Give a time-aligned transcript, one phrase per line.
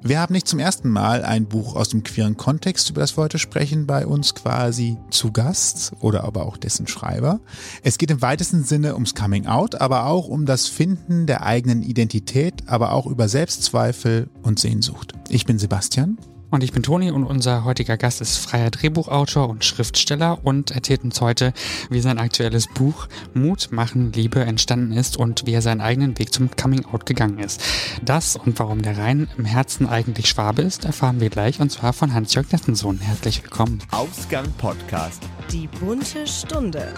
[0.00, 3.24] Wir haben nicht zum ersten Mal ein Buch aus dem queeren Kontext, über das wir
[3.24, 7.40] heute sprechen, bei uns quasi zu Gast oder aber auch dessen Schreiber.
[7.82, 11.82] Es geht im weitesten Sinne ums Coming Out, aber auch um das Finden der eigenen
[11.82, 15.14] Identität, aber auch über Selbstzweifel und Sehnsucht.
[15.30, 16.16] Ich bin Sebastian.
[16.50, 21.04] Und ich bin Toni und unser heutiger Gast ist freier Drehbuchautor und Schriftsteller und erzählt
[21.04, 21.52] uns heute,
[21.90, 26.32] wie sein aktuelles Buch Mut machen, Liebe entstanden ist und wie er seinen eigenen Weg
[26.32, 27.62] zum Coming Out gegangen ist.
[28.02, 31.92] Das und warum der Rhein im Herzen eigentlich Schwabe ist, erfahren wir gleich und zwar
[31.92, 32.98] von Hans-Jörg Nessensohn.
[32.98, 33.80] Herzlich willkommen.
[33.90, 35.22] Ausgang Podcast.
[35.52, 36.94] Die bunte Stunde.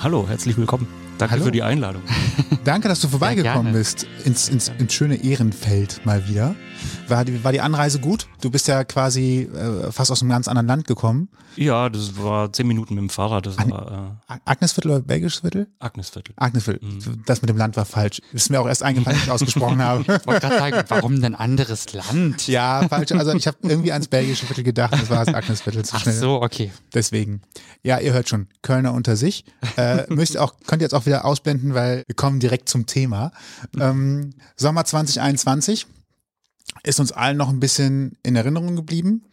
[0.00, 0.86] Hallo, herzlich willkommen.
[1.16, 1.44] Danke Hallo.
[1.46, 2.02] für die Einladung.
[2.64, 3.78] Danke, dass du vorbeigekommen gerne.
[3.78, 6.54] bist ins, ins, ins schöne Ehrenfeld mal wieder.
[7.08, 8.26] War die, war die Anreise gut?
[8.40, 11.28] Du bist ja quasi äh, fast aus einem ganz anderen Land gekommen.
[11.56, 13.46] Ja, das war zehn Minuten mit dem Fahrrad.
[13.46, 15.62] Das war A- Agnesviertel oder Belgisches Viertel?
[15.80, 16.32] äh, Agnesviertel.
[16.36, 16.88] Agnesviertel.
[16.88, 17.22] Mhm.
[17.26, 18.20] Das mit dem Land war falsch.
[18.32, 20.02] Ist mir auch erst eingefallen, als ich ausgesprochen habe.
[20.02, 22.46] Ich wollte gerade sagen, warum denn anderes Land?
[22.46, 23.10] Ja, falsch.
[23.12, 26.14] Also ich habe irgendwie ans belgische Viertel gedacht, das war das Agnesviertel zu Ach schnell.
[26.14, 26.70] so, okay.
[26.94, 27.42] Deswegen.
[27.82, 29.44] Ja, ihr hört schon, Kölner unter sich.
[29.76, 33.32] Äh, müsst auch, könnt ihr jetzt auch wieder ausblenden, weil wir kommen direkt zum Thema.
[33.78, 35.86] Ähm, Sommer 2021
[36.82, 39.24] ist uns allen noch ein bisschen in Erinnerung geblieben.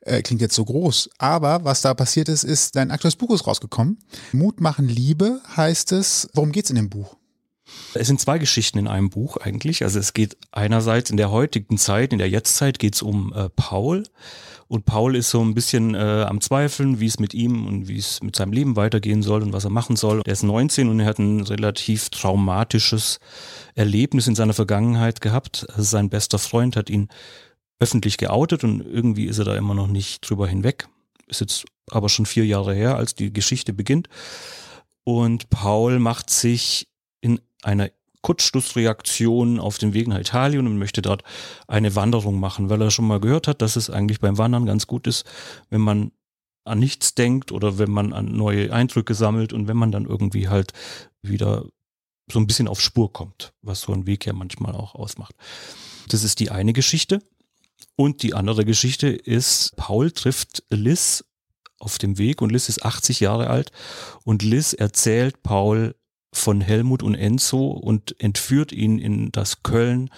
[0.00, 3.46] Äh, klingt jetzt so groß, aber was da passiert ist, ist, dein aktuelles Buch ist
[3.46, 3.98] rausgekommen.
[4.32, 6.28] Mut machen Liebe heißt es.
[6.32, 7.16] Worum geht's in dem Buch?
[7.94, 9.82] Es sind zwei Geschichten in einem Buch eigentlich.
[9.82, 13.48] Also es geht einerseits in der heutigen Zeit, in der Jetztzeit geht es um äh,
[13.48, 14.04] Paul.
[14.68, 17.98] Und Paul ist so ein bisschen äh, am Zweifeln, wie es mit ihm und wie
[17.98, 20.22] es mit seinem Leben weitergehen soll und was er machen soll.
[20.24, 23.20] Er ist 19 und er hat ein relativ traumatisches
[23.74, 25.66] Erlebnis in seiner Vergangenheit gehabt.
[25.76, 27.08] Sein bester Freund hat ihn
[27.78, 30.88] öffentlich geoutet und irgendwie ist er da immer noch nicht drüber hinweg.
[31.28, 34.08] Ist jetzt aber schon vier Jahre her, als die Geschichte beginnt.
[35.04, 36.88] Und Paul macht sich
[37.20, 37.90] in einer
[38.26, 41.22] Kurzschlussreaktion auf den Weg nach Italien und möchte dort
[41.68, 44.88] eine Wanderung machen, weil er schon mal gehört hat, dass es eigentlich beim Wandern ganz
[44.88, 45.24] gut ist,
[45.70, 46.10] wenn man
[46.64, 50.48] an nichts denkt oder wenn man an neue Eindrücke sammelt und wenn man dann irgendwie
[50.48, 50.72] halt
[51.22, 51.66] wieder
[52.28, 55.36] so ein bisschen auf Spur kommt, was so ein Weg ja manchmal auch ausmacht.
[56.08, 57.22] Das ist die eine Geschichte.
[57.94, 61.24] Und die andere Geschichte ist, Paul trifft Liz
[61.78, 63.70] auf dem Weg und Liz ist 80 Jahre alt
[64.24, 65.94] und Liz erzählt Paul
[66.32, 70.10] von Helmut und Enzo und entführt ihn in das Köln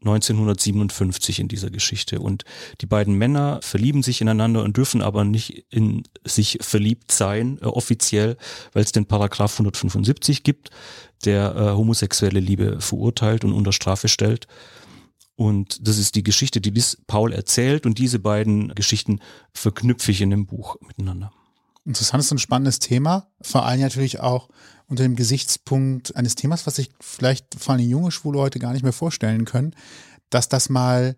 [0.00, 2.20] 1957 in dieser Geschichte.
[2.20, 2.44] Und
[2.80, 7.66] die beiden Männer verlieben sich ineinander und dürfen aber nicht in sich verliebt sein, äh,
[7.66, 8.36] offiziell,
[8.72, 10.70] weil es den Paragraph 175 gibt,
[11.24, 14.46] der äh, homosexuelle Liebe verurteilt und unter Strafe stellt.
[15.34, 19.20] Und das ist die Geschichte, die Liz Paul erzählt und diese beiden Geschichten
[19.52, 21.32] verknüpfe ich in dem Buch miteinander.
[21.84, 23.28] Interessantes und spannendes Thema.
[23.40, 24.48] Vor allem natürlich auch
[24.88, 28.82] unter dem Gesichtspunkt eines Themas, was sich vielleicht vor allem junge Schwule heute gar nicht
[28.82, 29.74] mehr vorstellen können,
[30.30, 31.16] dass das mal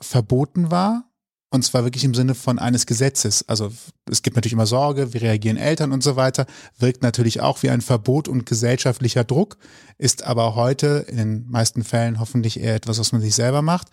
[0.00, 1.04] verboten war.
[1.50, 3.46] Und zwar wirklich im Sinne von eines Gesetzes.
[3.46, 3.70] Also
[4.10, 6.46] es gibt natürlich immer Sorge, wie reagieren Eltern und so weiter,
[6.78, 9.58] wirkt natürlich auch wie ein Verbot und gesellschaftlicher Druck,
[9.98, 13.88] ist aber heute in den meisten Fällen hoffentlich eher etwas, was man sich selber macht.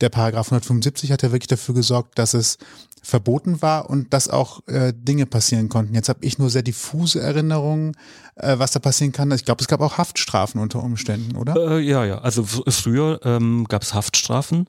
[0.00, 2.58] Der Paragraph 175 hat ja wirklich dafür gesorgt, dass es
[3.06, 5.94] verboten war und dass auch äh, Dinge passieren konnten.
[5.94, 7.96] Jetzt habe ich nur sehr diffuse Erinnerungen,
[8.34, 9.30] äh, was da passieren kann.
[9.30, 11.54] Ich glaube, es gab auch Haftstrafen unter Umständen, oder?
[11.56, 12.18] Äh, ja, ja.
[12.18, 14.66] Also fr- früher ähm, gab es Haftstrafen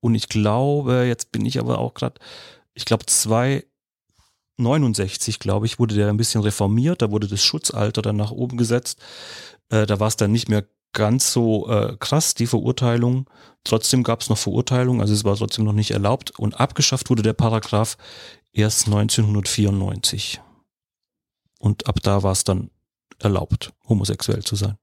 [0.00, 2.20] und ich glaube, jetzt bin ich aber auch gerade,
[2.74, 7.02] ich glaube 269, glaube ich, wurde der ein bisschen reformiert.
[7.02, 8.98] Da wurde das Schutzalter dann nach oben gesetzt.
[9.68, 10.64] Äh, da war es dann nicht mehr
[10.94, 13.28] ganz so äh, krass, die Verurteilung.
[13.64, 16.30] Trotzdem gab es noch Verurteilung, also es war trotzdem noch nicht erlaubt.
[16.38, 17.96] Und abgeschafft wurde der Paragraph
[18.52, 20.40] erst 1994.
[21.58, 22.70] Und ab da war es dann
[23.18, 24.76] erlaubt, homosexuell zu sein.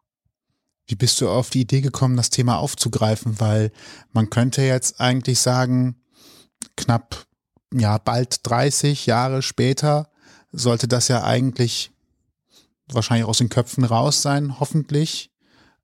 [0.88, 3.40] Wie bist du auf die Idee gekommen, das Thema aufzugreifen?
[3.40, 3.72] Weil
[4.12, 5.96] man könnte jetzt eigentlich sagen,
[6.76, 7.26] knapp,
[7.74, 10.10] ja, bald 30 Jahre später
[10.52, 11.92] sollte das ja eigentlich
[12.88, 15.32] wahrscheinlich aus den Köpfen raus sein, hoffentlich.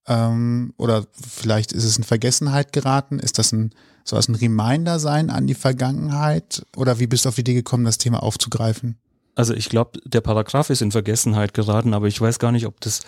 [0.08, 3.20] Ähm, oder vielleicht ist es in Vergessenheit geraten.
[3.20, 3.72] Ist das ein,
[4.04, 6.66] soll das ein Reminder sein an die Vergangenheit?
[6.76, 8.98] Oder wie bist du auf die Idee gekommen, das Thema aufzugreifen?
[9.36, 12.82] Also ich glaube, der Paragraph ist in Vergessenheit geraten, aber ich weiß gar nicht, ob
[12.82, 13.02] das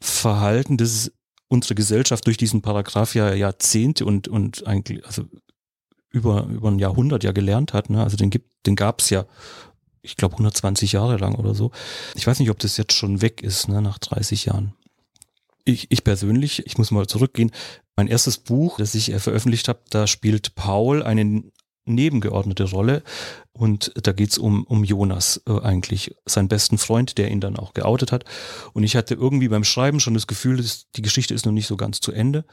[0.00, 1.10] Verhalten, das
[1.48, 5.24] unsere Gesellschaft durch diesen Paragraph ja Jahrzehnte und, und eigentlich, also
[6.10, 7.90] über, über ein Jahrhundert ja gelernt hat.
[7.90, 8.02] Ne?
[8.02, 9.24] Also den gibt, den gab es ja,
[10.02, 11.70] ich glaube, 120 Jahre lang oder so.
[12.14, 14.74] Ich weiß nicht, ob das jetzt schon weg ist, ne, nach 30 Jahren.
[15.68, 17.50] Ich, ich persönlich, ich muss mal zurückgehen,
[17.94, 21.42] mein erstes Buch, das ich äh, veröffentlicht habe, da spielt Paul eine
[21.84, 23.02] nebengeordnete Rolle
[23.52, 27.74] und da geht's um, um Jonas äh, eigentlich, seinen besten Freund, der ihn dann auch
[27.74, 28.24] geoutet hat.
[28.72, 30.64] Und ich hatte irgendwie beim Schreiben schon das Gefühl,
[30.96, 32.46] die Geschichte ist noch nicht so ganz zu Ende.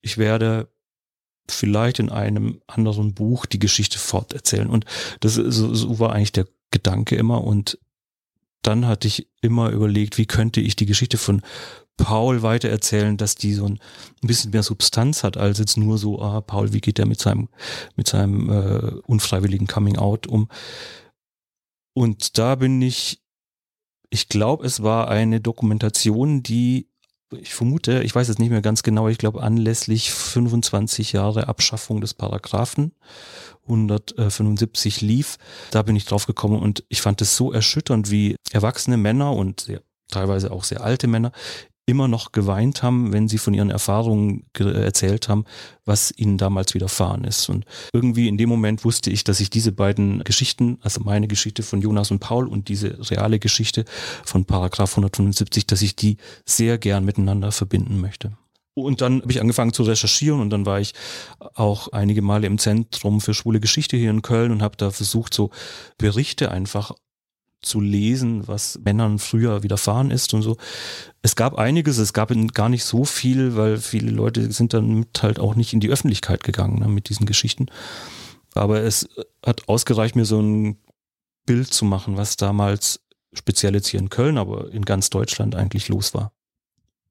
[0.00, 0.68] Ich werde
[1.48, 4.68] vielleicht in einem anderen Buch die Geschichte forterzählen.
[4.68, 4.84] Und
[5.18, 7.42] das so, so war eigentlich der Gedanke immer.
[7.42, 7.78] Und
[8.62, 11.42] dann hatte ich immer überlegt, wie könnte ich die Geschichte von
[12.00, 13.78] Paul weitererzählen, dass die so ein,
[14.22, 17.48] bisschen mehr Substanz hat, als jetzt nur so, ah, Paul, wie geht der mit seinem,
[17.96, 20.48] mit seinem äh, unfreiwilligen Coming Out um?
[21.94, 23.22] Und da bin ich,
[24.10, 26.88] ich glaube, es war eine Dokumentation, die
[27.32, 32.00] ich vermute, ich weiß es nicht mehr ganz genau, ich glaube anlässlich 25 Jahre Abschaffung
[32.00, 32.92] des Paragraphen
[33.64, 35.38] 175 lief.
[35.70, 39.60] Da bin ich drauf gekommen und ich fand es so erschütternd, wie erwachsene Männer und
[39.60, 41.30] sehr, teilweise auch sehr alte Männer
[41.90, 45.44] immer noch geweint haben, wenn sie von ihren Erfahrungen erzählt haben,
[45.84, 47.48] was ihnen damals widerfahren ist.
[47.48, 51.62] Und irgendwie in dem Moment wusste ich, dass ich diese beiden Geschichten, also meine Geschichte
[51.62, 53.84] von Jonas und Paul und diese reale Geschichte
[54.24, 56.16] von Paragraph 175, dass ich die
[56.46, 58.32] sehr gern miteinander verbinden möchte.
[58.74, 60.94] Und dann habe ich angefangen zu recherchieren und dann war ich
[61.54, 65.34] auch einige Male im Zentrum für schwule Geschichte hier in Köln und habe da versucht,
[65.34, 65.50] so
[65.98, 66.92] Berichte einfach
[67.62, 70.56] zu lesen, was Männern früher widerfahren ist und so.
[71.22, 75.38] Es gab einiges, es gab gar nicht so viel, weil viele Leute sind dann halt
[75.38, 77.66] auch nicht in die Öffentlichkeit gegangen ne, mit diesen Geschichten.
[78.54, 79.08] Aber es
[79.44, 80.78] hat ausgereicht, mir so ein
[81.46, 83.00] Bild zu machen, was damals
[83.32, 86.32] speziell jetzt hier in Köln, aber in ganz Deutschland eigentlich los war.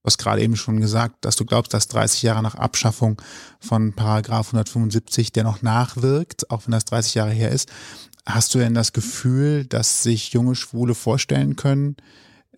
[0.02, 3.22] Du hast gerade eben schon gesagt, dass du glaubst, dass 30 Jahre nach Abschaffung
[3.60, 7.70] von Paragraph 175 der noch nachwirkt, auch wenn das 30 Jahre her ist.
[8.30, 11.98] Hast du denn das Gefühl, dass sich junge Schwule vorstellen können,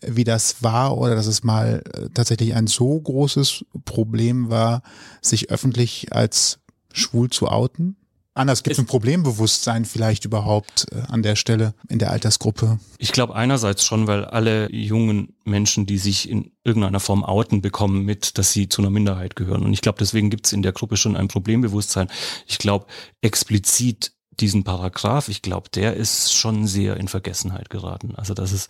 [0.01, 4.81] wie das war oder dass es mal äh, tatsächlich ein so großes Problem war,
[5.21, 6.59] sich öffentlich als
[6.91, 7.95] schwul zu outen?
[8.33, 12.79] Anders gibt es ein Problembewusstsein vielleicht überhaupt äh, an der Stelle in der Altersgruppe?
[12.97, 18.03] Ich glaube einerseits schon, weil alle jungen Menschen, die sich in irgendeiner Form outen, bekommen
[18.03, 19.63] mit, dass sie zu einer Minderheit gehören.
[19.63, 22.09] Und ich glaube, deswegen gibt es in der Gruppe schon ein Problembewusstsein.
[22.45, 22.88] Ich glaube,
[23.21, 28.16] explizit diesen Paragraph, ich glaube, der ist schon sehr in Vergessenheit geraten.
[28.16, 28.69] Also das ist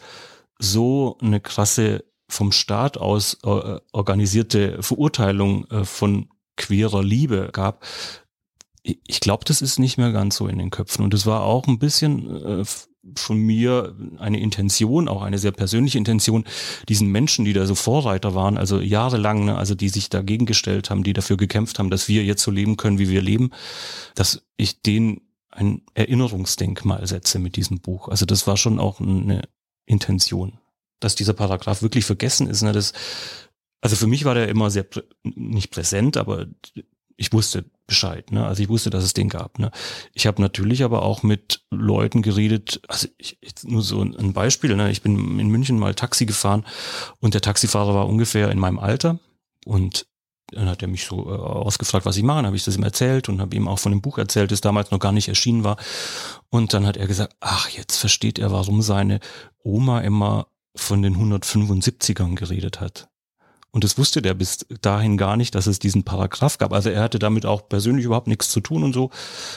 [0.60, 7.84] so eine krasse vom Staat aus äh, organisierte Verurteilung äh, von queerer Liebe gab.
[8.84, 11.04] Ich glaube, das ist nicht mehr ganz so in den Köpfen.
[11.04, 12.66] Und es war auch ein bisschen äh,
[13.16, 16.46] von mir eine Intention, auch eine sehr persönliche Intention,
[16.88, 20.90] diesen Menschen, die da so Vorreiter waren, also jahrelang, ne, also die sich dagegen gestellt
[20.90, 23.52] haben, die dafür gekämpft haben, dass wir jetzt so leben können, wie wir leben,
[24.16, 28.08] dass ich denen ein Erinnerungsdenkmal setze mit diesem Buch.
[28.08, 29.42] Also das war schon auch eine
[29.86, 30.60] Intention,
[31.00, 32.62] dass dieser Paragraph wirklich vergessen ist.
[32.62, 32.72] Ne?
[32.72, 32.94] Das,
[33.82, 34.86] also für mich war der immer sehr
[35.24, 36.48] nicht präsent, aber
[37.18, 38.32] ich wusste Bescheid.
[38.32, 38.46] Ne?
[38.46, 39.60] Also ich wusste, dass es den gab.
[39.60, 39.72] Ne?
[40.14, 42.82] Ich habe natürlich aber auch mit Leuten geredet.
[42.88, 44.76] Also ich, nur so ein Beispiel.
[44.76, 44.90] Ne?
[44.92, 46.66] Ich bin in München mal Taxi gefahren
[47.20, 49.20] und der Taxifahrer war ungefähr in meinem Alter
[49.66, 50.08] und
[50.52, 52.38] dann hat er mich so äh, ausgefragt, was ich mache.
[52.38, 54.62] Dann habe ich das ihm erzählt und habe ihm auch von dem Buch erzählt, das
[54.62, 55.78] damals noch gar nicht erschienen war.
[56.50, 59.20] Und dann hat er gesagt, ach, jetzt versteht er, warum seine
[59.64, 63.08] Oma immer von den 175ern geredet hat.
[63.74, 66.74] Und das wusste der bis dahin gar nicht, dass es diesen Paragraph gab.
[66.74, 69.12] Also er hatte damit auch persönlich überhaupt nichts zu tun und so.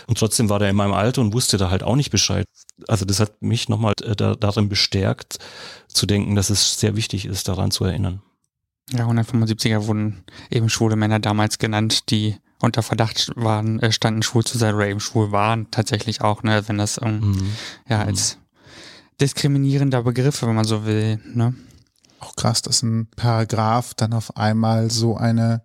[0.06, 2.46] Und trotzdem war der in meinem Alter und wusste da halt auch nicht Bescheid.
[2.86, 5.38] Also das hat mich nochmal äh, darin bestärkt,
[5.88, 8.22] zu denken, dass es sehr wichtig ist, daran zu erinnern.
[8.90, 14.44] Ja, 175er wurden eben schwule Männer damals genannt, die unter Verdacht waren, äh, standen schwul
[14.44, 17.52] zu sein oder eben schwul waren tatsächlich auch, ne, wenn das ähm, mhm.
[17.88, 18.08] ja mhm.
[18.08, 18.38] als
[19.20, 21.54] diskriminierender Begriff, wenn man so will, ne.
[22.20, 25.62] Auch krass, dass ein Paragraph dann auf einmal so eine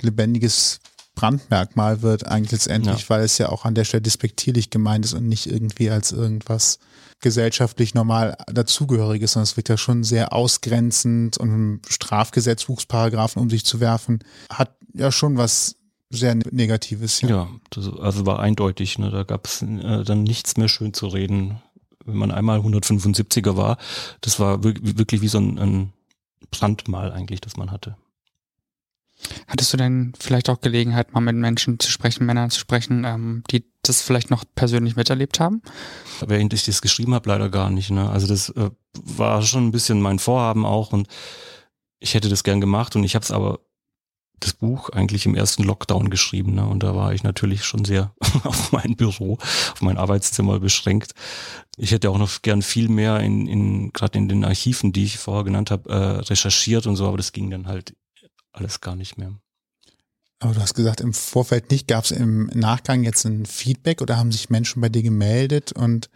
[0.00, 0.80] lebendiges
[1.14, 3.08] Brandmerkmal wird eigentlich letztendlich, ja.
[3.08, 6.78] weil es ja auch an der Stelle despektierlich gemeint ist und nicht irgendwie als irgendwas
[7.22, 13.80] gesellschaftlich normal dazugehöriges, sondern es wird ja schon sehr ausgrenzend und Strafgesetzbuchsparagraphen um sich zu
[13.80, 15.76] werfen, hat ja schon was
[16.10, 17.22] sehr Negatives.
[17.22, 20.92] Ja, ja das, also war eindeutig, ne, da gab es äh, dann nichts mehr schön
[20.92, 21.62] zu reden.
[22.04, 23.78] Wenn man einmal 175er war,
[24.20, 25.92] das war wirklich wie so ein, ein
[26.50, 27.96] Brandmal eigentlich, das man hatte.
[29.46, 33.42] Hattest du denn vielleicht auch Gelegenheit, mal mit Menschen zu sprechen, Männern zu sprechen, ähm,
[33.50, 35.62] die das vielleicht noch persönlich miterlebt haben?
[36.24, 37.90] Während ich das geschrieben habe, leider gar nicht.
[37.90, 38.08] Ne?
[38.08, 41.08] Also das äh, war schon ein bisschen mein Vorhaben auch und
[41.98, 43.60] ich hätte das gern gemacht und ich habe es aber
[44.40, 46.54] das Buch eigentlich im ersten Lockdown geschrieben.
[46.54, 46.66] Ne?
[46.66, 48.14] Und da war ich natürlich schon sehr
[48.44, 51.12] auf mein Büro, auf mein Arbeitszimmer beschränkt.
[51.76, 55.18] Ich hätte auch noch gern viel mehr in, in gerade in den Archiven, die ich
[55.18, 57.94] vorher genannt habe, äh, recherchiert und so, aber das ging dann halt
[58.52, 59.34] alles gar nicht mehr.
[60.40, 61.86] Aber du hast gesagt, im Vorfeld nicht.
[61.86, 66.10] Gab es im Nachgang jetzt ein Feedback oder haben sich Menschen bei dir gemeldet und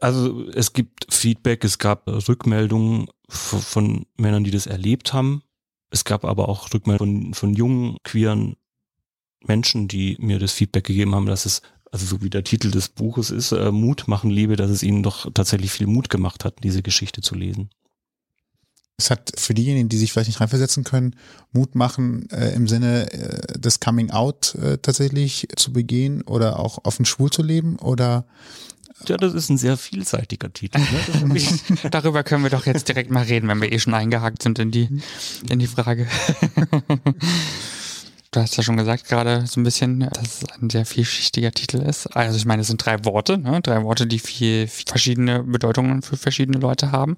[0.00, 5.42] also es gibt Feedback, es gab Rückmeldungen von Männern, die das erlebt haben.
[5.90, 8.56] Es gab aber auch Rückmeldungen von, von jungen, queeren
[9.44, 12.88] Menschen, die mir das Feedback gegeben haben, dass es, also so wie der Titel des
[12.88, 16.64] Buches ist, äh, Mut machen Liebe, dass es ihnen doch tatsächlich viel Mut gemacht hat,
[16.64, 17.70] diese Geschichte zu lesen.
[18.98, 21.16] Es hat für diejenigen, die sich vielleicht nicht reinversetzen können,
[21.52, 26.78] Mut machen äh, im Sinne äh, des Coming Out äh, tatsächlich zu begehen oder auch
[26.84, 28.24] offen schwul zu leben oder
[29.06, 30.78] ja, das ist ein sehr vielseitiger Titel.
[30.78, 31.36] Ne?
[31.90, 34.70] Darüber können wir doch jetzt direkt mal reden, wenn wir eh schon eingehakt sind in
[34.70, 34.88] die,
[35.50, 36.06] in die Frage.
[38.30, 41.78] Du hast ja schon gesagt gerade so ein bisschen, dass es ein sehr vielschichtiger Titel
[41.78, 42.06] ist.
[42.16, 43.60] Also ich meine, es sind drei Worte, ne?
[43.62, 47.16] drei Worte, die viel, viel verschiedene Bedeutungen für verschiedene Leute haben.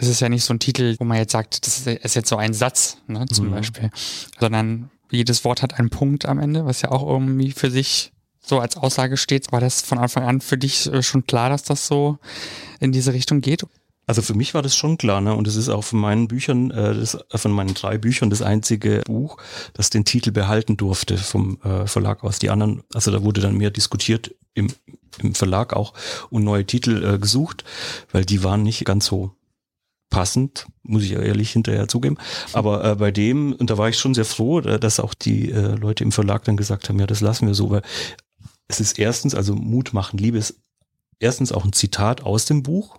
[0.00, 2.36] Es ist ja nicht so ein Titel, wo man jetzt sagt, das ist jetzt so
[2.36, 3.50] ein Satz, ne, zum mhm.
[3.52, 3.90] Beispiel,
[4.40, 8.58] sondern jedes Wort hat einen Punkt am Ende, was ja auch irgendwie für sich so
[8.58, 9.52] als Aussage steht.
[9.52, 12.18] War das von Anfang an für dich äh, schon klar, dass das so
[12.80, 13.64] in diese Richtung geht?
[14.06, 15.34] Also für mich war das schon klar, ne?
[15.34, 19.02] Und es ist auch von meinen Büchern, äh, das, von meinen drei Büchern das einzige
[19.04, 19.36] Buch,
[19.74, 22.38] das den Titel behalten durfte vom äh, Verlag aus.
[22.38, 24.68] Die anderen, also da wurde dann mehr diskutiert im,
[25.20, 25.92] im Verlag auch
[26.30, 27.64] und neue Titel äh, gesucht,
[28.12, 29.32] weil die waren nicht ganz so
[30.08, 32.16] passend, muss ich ehrlich hinterher zugeben.
[32.52, 35.50] Aber äh, bei dem, und da war ich schon sehr froh, äh, dass auch die
[35.50, 37.82] äh, Leute im Verlag dann gesagt haben, ja, das lassen wir so, weil
[38.68, 40.60] es ist erstens, also Mut machen, Liebe ist
[41.18, 42.98] erstens auch ein Zitat aus dem Buch,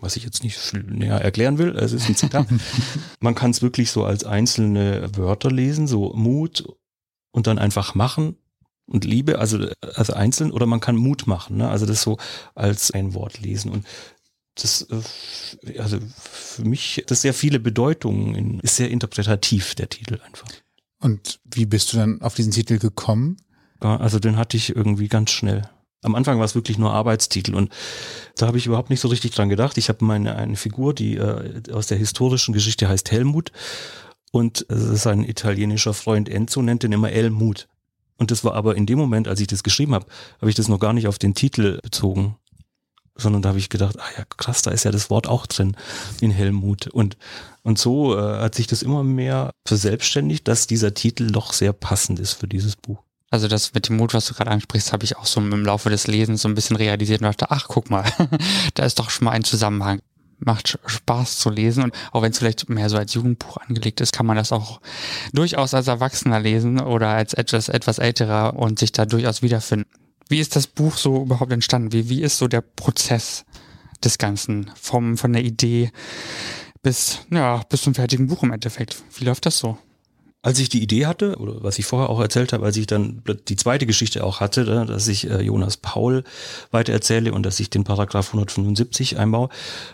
[0.00, 2.46] was ich jetzt nicht näher erklären will, es ist ein Zitat.
[3.20, 6.64] Man kann es wirklich so als einzelne Wörter lesen, so Mut
[7.32, 8.36] und dann einfach machen
[8.90, 11.68] und Liebe, also, also einzeln, oder man kann Mut machen, ne?
[11.68, 12.18] also das so
[12.56, 13.70] als ein Wort lesen.
[13.70, 13.86] Und
[14.56, 14.82] das,
[15.62, 20.48] äh, also für mich, das sehr viele Bedeutungen, ist sehr interpretativ, der Titel einfach.
[20.98, 23.36] Und wie bist du dann auf diesen Titel gekommen?
[23.78, 25.70] Also den hatte ich irgendwie ganz schnell.
[26.02, 27.70] Am Anfang war es wirklich nur Arbeitstitel und
[28.36, 29.76] da habe ich überhaupt nicht so richtig dran gedacht.
[29.76, 33.52] Ich habe meine eine Figur, die äh, aus der historischen Geschichte heißt Helmut
[34.32, 37.68] und sein italienischer Freund Enzo nennt den immer Elmut.
[38.16, 40.06] Und das war aber in dem Moment, als ich das geschrieben habe,
[40.40, 42.36] habe ich das noch gar nicht auf den Titel bezogen,
[43.16, 45.76] sondern da habe ich gedacht, ah ja krass, da ist ja das Wort auch drin
[46.20, 47.16] in Helmut und
[47.62, 52.18] und so äh, hat sich das immer mehr verselbstständigt, dass dieser Titel doch sehr passend
[52.18, 53.02] ist für dieses Buch.
[53.30, 55.88] Also das mit dem Mut, was du gerade ansprichst, habe ich auch so im Laufe
[55.88, 58.04] des Lesens so ein bisschen realisiert und dachte, ach guck mal,
[58.74, 60.00] da ist doch schon mal ein Zusammenhang.
[60.42, 64.12] Macht Spaß zu lesen und auch wenn es vielleicht mehr so als Jugendbuch angelegt ist,
[64.12, 64.80] kann man das auch
[65.34, 69.86] durchaus als Erwachsener lesen oder als etwas, etwas älterer und sich da durchaus wiederfinden.
[70.28, 71.92] Wie ist das Buch so überhaupt entstanden?
[71.92, 73.44] Wie, wie ist so der Prozess
[74.02, 75.92] des Ganzen vom, von der Idee
[76.82, 79.02] bis, ja, bis zum fertigen Buch im Endeffekt?
[79.18, 79.76] Wie läuft das so?
[80.42, 83.22] Als ich die Idee hatte, oder was ich vorher auch erzählt habe, als ich dann
[83.48, 86.24] die zweite Geschichte auch hatte, ne, dass ich äh, Jonas Paul
[86.70, 89.50] weiter erzähle und dass ich den Paragraph 175 einbaue,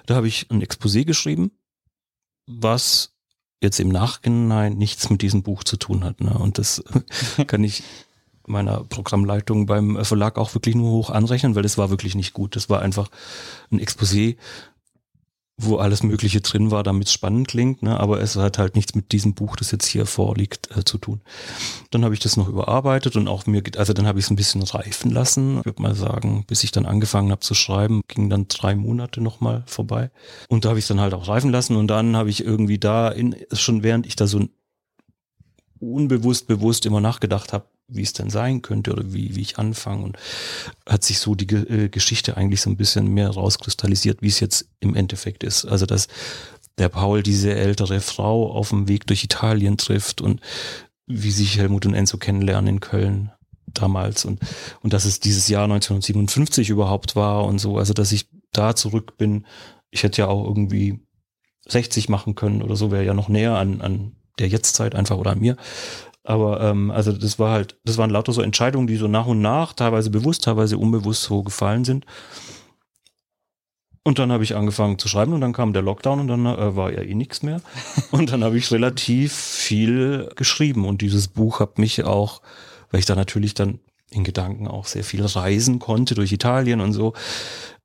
[0.07, 1.50] da habe ich ein Exposé geschrieben,
[2.47, 3.15] was
[3.61, 6.21] jetzt im Nachhinein nichts mit diesem Buch zu tun hat.
[6.21, 6.38] Ne?
[6.38, 6.85] Und das
[7.47, 7.83] kann ich
[8.47, 12.55] meiner Programmleitung beim Verlag auch wirklich nur hoch anrechnen, weil das war wirklich nicht gut.
[12.55, 13.11] Das war einfach
[13.73, 14.37] ein Exposé,
[15.59, 17.99] wo alles Mögliche drin war, damit es spannend klingt, ne?
[17.99, 21.23] aber es hat halt nichts mit diesem Buch, das jetzt hier vorliegt, äh, zu tun.
[21.91, 24.37] Dann habe ich das noch überarbeitet und auch mir, also dann habe ich es ein
[24.37, 25.65] bisschen reifen lassen.
[25.65, 29.63] Würde mal sagen, bis ich dann angefangen habe zu schreiben, ging dann drei Monate nochmal
[29.67, 30.11] vorbei.
[30.49, 32.79] Und da habe ich es dann halt auch reifen lassen und dann habe ich irgendwie
[32.79, 34.47] da, in, schon während ich da so
[35.80, 40.04] unbewusst, bewusst immer nachgedacht habe, wie es denn sein könnte oder wie, wie ich anfange.
[40.04, 40.18] Und
[40.88, 44.68] hat sich so die äh, Geschichte eigentlich so ein bisschen mehr rauskristallisiert, wie es jetzt
[44.80, 45.64] im Endeffekt ist.
[45.64, 46.09] Also, dass
[46.78, 50.40] der Paul diese ältere Frau auf dem Weg durch Italien trifft und
[51.06, 53.30] wie sich Helmut und Enzo kennenlernen in Köln
[53.66, 54.40] damals und,
[54.83, 57.78] und dass es dieses Jahr 1957 überhaupt war und so.
[57.78, 59.47] Also, dass ich da zurück bin.
[59.90, 61.00] Ich hätte ja auch irgendwie
[61.68, 65.33] 60 machen können oder so, wäre ja noch näher an, an der Jetztzeit einfach oder
[65.33, 65.57] an mir.
[66.25, 69.40] Aber ähm, also das war halt, das waren lauter so Entscheidungen, die so nach und
[69.40, 72.05] nach, teilweise bewusst, teilweise unbewusst so gefallen sind.
[74.02, 76.76] Und dann habe ich angefangen zu schreiben und dann kam der Lockdown und dann äh,
[76.76, 77.61] war ja eh nichts mehr.
[78.12, 82.40] Und dann habe ich relativ viel geschrieben und dieses Buch hat mich auch,
[82.93, 86.93] weil ich da natürlich dann in Gedanken auch sehr viel reisen konnte durch Italien und
[86.93, 87.14] so,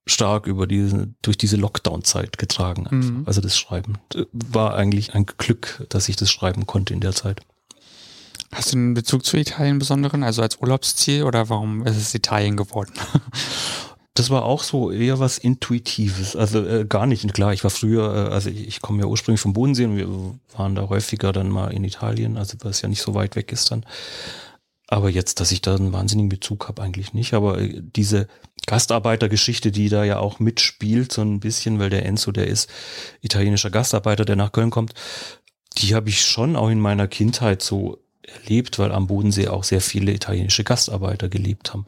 [0.07, 2.87] stark über diese, durch diese Lockdown-Zeit getragen.
[2.89, 3.23] Mhm.
[3.25, 3.97] Also das Schreiben
[4.31, 7.41] war eigentlich ein Glück, dass ich das schreiben konnte in der Zeit.
[8.51, 12.57] Hast du einen Bezug zu Italien besonderen, also als Urlaubsziel oder warum ist es Italien
[12.57, 12.93] geworden?
[14.13, 17.33] Das war auch so eher was Intuitives, also äh, gar nicht.
[17.33, 20.09] Klar, ich war früher, äh, also ich, ich komme ja ursprünglich vom Bodensee und wir
[20.57, 23.53] waren da häufiger dann mal in Italien, also weil es ja nicht so weit weg
[23.53, 23.85] ist dann.
[24.91, 27.33] Aber jetzt, dass ich da einen wahnsinnigen Bezug habe, eigentlich nicht.
[27.33, 28.27] Aber äh, diese
[28.67, 32.69] Gastarbeitergeschichte, die da ja auch mitspielt, so ein bisschen, weil der Enzo, der ist
[33.21, 34.93] italienischer Gastarbeiter, der nach Köln kommt,
[35.77, 39.79] die habe ich schon auch in meiner Kindheit so erlebt, weil am Bodensee auch sehr
[39.79, 41.85] viele italienische Gastarbeiter gelebt haben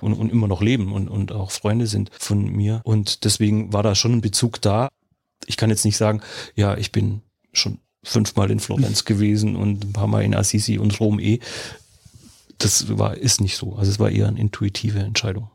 [0.00, 2.80] und, und immer noch leben und, und auch Freunde sind von mir.
[2.84, 4.88] Und deswegen war da schon ein Bezug da.
[5.44, 6.22] Ich kann jetzt nicht sagen,
[6.54, 7.20] ja, ich bin
[7.52, 11.40] schon fünfmal in Florenz gewesen und ein paar Mal in Assisi und Rom eh.
[12.58, 13.76] Das war, ist nicht so.
[13.76, 15.50] Also es war eher eine intuitive Entscheidung.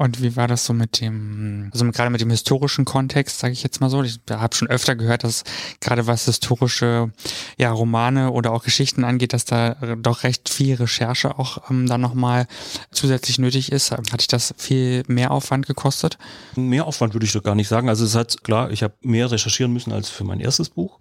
[0.00, 3.62] Und wie war das so mit dem, also gerade mit dem historischen Kontext, sage ich
[3.62, 4.02] jetzt mal so.
[4.02, 5.44] Ich habe schon öfter gehört, dass
[5.82, 7.12] gerade was historische
[7.58, 12.00] ja, Romane oder auch Geschichten angeht, dass da doch recht viel Recherche auch ähm, dann
[12.00, 12.46] nochmal
[12.90, 13.90] zusätzlich nötig ist.
[13.90, 16.16] Hat dich das viel mehr Aufwand gekostet?
[16.56, 17.90] Mehr Aufwand würde ich doch gar nicht sagen.
[17.90, 20.98] Also es hat, klar, ich habe mehr recherchieren müssen als für mein erstes Buch.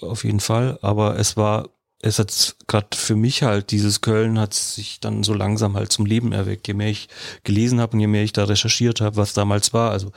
[0.00, 0.80] Auf jeden Fall.
[0.82, 1.68] Aber es war
[2.02, 6.06] es hat gerade für mich halt, dieses Köln hat sich dann so langsam halt zum
[6.06, 6.66] Leben erweckt.
[6.66, 7.08] Je mehr ich
[7.44, 10.10] gelesen habe und je mehr ich da recherchiert habe, was damals war, also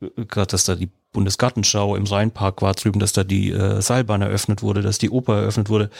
[0.00, 4.22] äh, gerade, dass da die Bundesgartenschau im Rheinpark war drüben, dass da die äh, Seilbahn
[4.22, 5.90] eröffnet wurde, dass die Oper eröffnet wurde,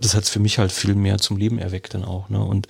[0.00, 2.30] das hat für mich halt viel mehr zum Leben erweckt dann auch.
[2.30, 2.42] Ne?
[2.42, 2.68] Und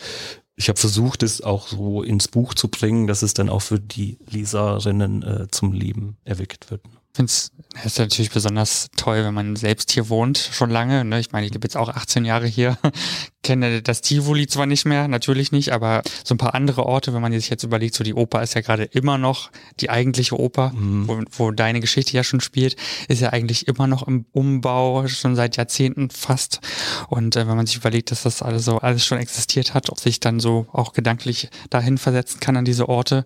[0.57, 3.79] ich habe versucht, es auch so ins Buch zu bringen, dass es dann auch für
[3.79, 6.83] die Leserinnen äh, zum Leben erweckt wird
[7.15, 7.53] finde es
[7.85, 11.05] ist natürlich besonders toll, wenn man selbst hier wohnt, schon lange.
[11.05, 11.19] Ne?
[11.19, 12.79] Ich meine, ich lebe jetzt auch 18 Jahre hier,
[13.43, 17.21] kenne das Tivoli zwar nicht mehr, natürlich nicht, aber so ein paar andere Orte, wenn
[17.21, 20.71] man sich jetzt überlegt, so die Oper ist ja gerade immer noch die eigentliche Oper,
[20.71, 21.09] mhm.
[21.09, 22.77] wo, wo deine Geschichte ja schon spielt,
[23.09, 26.61] ist ja eigentlich immer noch im Umbau, schon seit Jahrzehnten fast.
[27.09, 29.99] Und äh, wenn man sich überlegt, dass das alles so alles schon existiert hat, ob
[29.99, 33.25] sich dann so auch gedanklich dahin versetzen kann an diese Orte,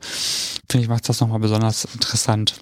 [0.71, 2.61] finde ich, macht das nochmal besonders interessant.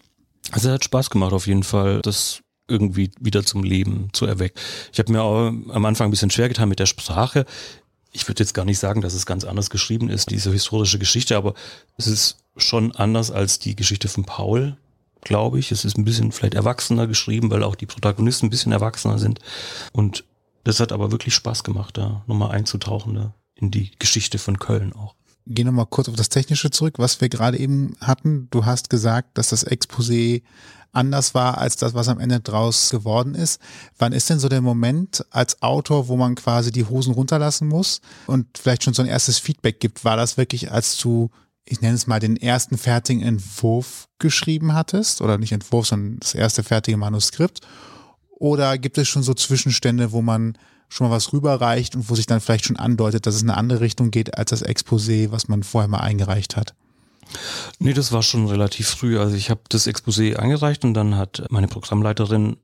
[0.53, 4.59] Also es hat Spaß gemacht auf jeden Fall, das irgendwie wieder zum Leben zu erwecken.
[4.93, 7.47] Ich habe mir auch am Anfang ein bisschen schwer getan mit der Sprache.
[8.12, 11.37] Ich würde jetzt gar nicht sagen, dass es ganz anders geschrieben ist, diese historische Geschichte,
[11.37, 11.55] aber
[11.97, 14.76] es ist schon anders als die Geschichte von Paul,
[15.21, 15.71] glaube ich.
[15.71, 19.41] Es ist ein bisschen vielleicht erwachsener geschrieben, weil auch die Protagonisten ein bisschen erwachsener sind.
[19.93, 20.25] Und
[20.65, 24.93] das hat aber wirklich Spaß gemacht, da nochmal einzutauchen da in die Geschichte von Köln
[24.93, 25.15] auch
[25.47, 28.49] gehe nochmal kurz auf das Technische zurück, was wir gerade eben hatten.
[28.50, 30.43] Du hast gesagt, dass das Exposé
[30.93, 33.61] anders war als das, was am Ende draus geworden ist.
[33.99, 38.00] Wann ist denn so der Moment als Autor, wo man quasi die Hosen runterlassen muss
[38.26, 40.04] und vielleicht schon so ein erstes Feedback gibt?
[40.04, 41.30] War das wirklich, als du,
[41.65, 45.21] ich nenne es mal, den ersten fertigen Entwurf geschrieben hattest?
[45.21, 47.61] Oder nicht Entwurf, sondern das erste fertige Manuskript?
[48.30, 50.56] Oder gibt es schon so Zwischenstände, wo man
[50.88, 53.58] schon mal was rüberreicht und wo sich dann vielleicht schon andeutet, dass es in eine
[53.58, 56.75] andere Richtung geht als das Exposé, was man vorher mal eingereicht hat?
[57.78, 59.18] Nee, das war schon relativ früh.
[59.18, 62.56] Also ich habe das Exposé eingereicht und dann hat meine Programmleiterin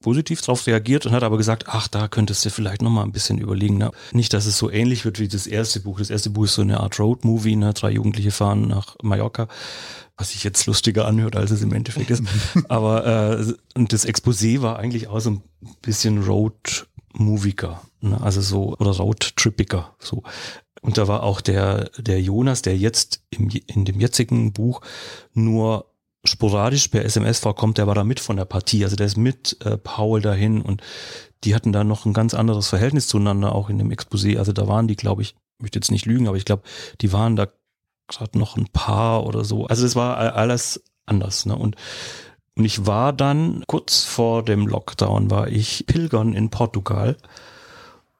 [0.00, 3.12] positiv darauf reagiert und hat aber gesagt, ach, da könntest du vielleicht noch mal ein
[3.12, 3.78] bisschen überlegen.
[3.78, 3.90] Ne?
[4.12, 5.98] Nicht, dass es so ähnlich wird wie das erste Buch.
[5.98, 7.74] Das erste Buch ist so eine Art Road-Movie, ne?
[7.74, 9.48] drei Jugendliche fahren nach Mallorca,
[10.16, 12.24] was sich jetzt lustiger anhört, als es im Endeffekt ist.
[12.68, 15.42] aber äh, und das Exposé war eigentlich auch so ein
[15.82, 18.20] bisschen Road Moviker, ne?
[18.20, 20.22] also so, oder Roadtrippiger, so.
[20.82, 24.80] Und da war auch der, der Jonas, der jetzt im, in dem jetzigen Buch
[25.34, 25.86] nur
[26.24, 29.56] sporadisch per SMS vorkommt, der war da mit von der Partie, also der ist mit
[29.64, 30.82] äh, Paul dahin und
[31.44, 34.38] die hatten da noch ein ganz anderes Verhältnis zueinander, auch in dem Exposé.
[34.38, 36.62] Also da waren die, glaube ich, ich möchte jetzt nicht lügen, aber ich glaube,
[37.00, 37.48] die waren da
[38.08, 39.66] gerade noch ein Paar oder so.
[39.66, 41.46] Also das war alles anders.
[41.46, 41.56] Ne?
[41.56, 41.76] Und
[42.60, 47.16] und ich war dann, kurz vor dem Lockdown, war ich pilgern in Portugal.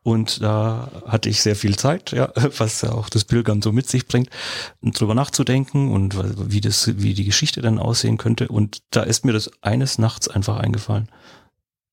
[0.02, 3.86] Und da hatte ich sehr viel Zeit, ja, was ja auch das Pilgern so mit
[3.86, 4.30] sich bringt,
[4.80, 6.16] drüber nachzudenken und
[6.50, 8.48] wie das, wie die Geschichte dann aussehen könnte.
[8.48, 11.10] Und da ist mir das eines Nachts einfach eingefallen.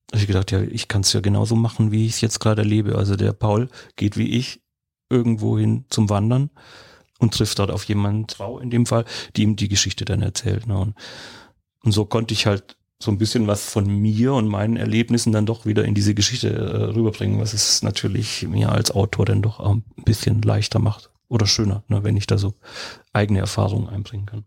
[0.08, 2.40] Da habe ich gedacht, ja, ich kann es ja genauso machen, wie ich es jetzt
[2.40, 2.96] gerade erlebe.
[2.96, 4.62] Also der Paul geht wie ich
[5.10, 6.50] irgendwo hin zum Wandern
[7.20, 9.04] und trifft dort auf jemanden, Frau in dem Fall,
[9.36, 10.66] die ihm die Geschichte dann erzählt.
[10.66, 10.78] Ne?
[10.78, 10.96] Und
[11.84, 15.46] und so konnte ich halt so ein bisschen was von mir und meinen Erlebnissen dann
[15.46, 19.60] doch wieder in diese Geschichte äh, rüberbringen, was es natürlich mir als Autor dann doch
[19.60, 22.56] ein bisschen leichter macht oder schöner, ne, wenn ich da so
[23.13, 24.46] eigene Erfahrungen einbringen kann.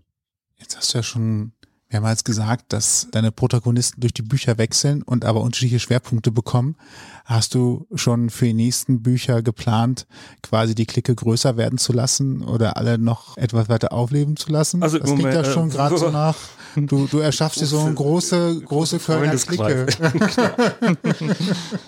[0.58, 1.52] Jetzt hast du ja schon
[1.90, 6.76] mehrmals gesagt, dass deine Protagonisten durch die Bücher wechseln und aber unterschiedliche Schwerpunkte bekommen.
[7.24, 10.06] Hast du schon für die nächsten Bücher geplant,
[10.42, 14.82] quasi die Clique größer werden zu lassen oder alle noch etwas weiter aufleben zu lassen?
[14.82, 16.36] Also das klingt Moment, ja schon äh, gerade so nach.
[16.76, 19.86] Du, du erschaffst dir so eine große, große Kölner Clique.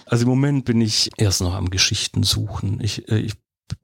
[0.06, 2.80] also im Moment bin ich erst noch am Geschichten suchen.
[2.82, 3.34] Ich, äh, ich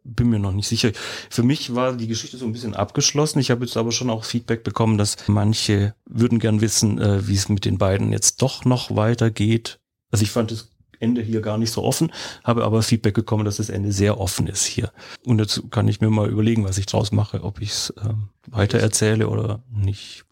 [0.05, 0.93] bin mir noch nicht sicher.
[1.31, 3.39] Für mich war die Geschichte so ein bisschen abgeschlossen.
[3.39, 7.35] Ich habe jetzt aber schon auch Feedback bekommen, dass manche würden gern wissen, äh, wie
[7.35, 9.81] es mit den beiden jetzt doch noch weitergeht.
[10.11, 10.69] Also ich fand das
[11.01, 12.13] Ende hier gar nicht so offen,
[12.45, 14.93] habe aber Feedback bekommen, dass das Ende sehr offen ist hier.
[15.25, 18.31] Und jetzt kann ich mir mal überlegen, was ich draus mache, ob ich es ähm,
[18.47, 20.25] weiter erzähle oder nicht.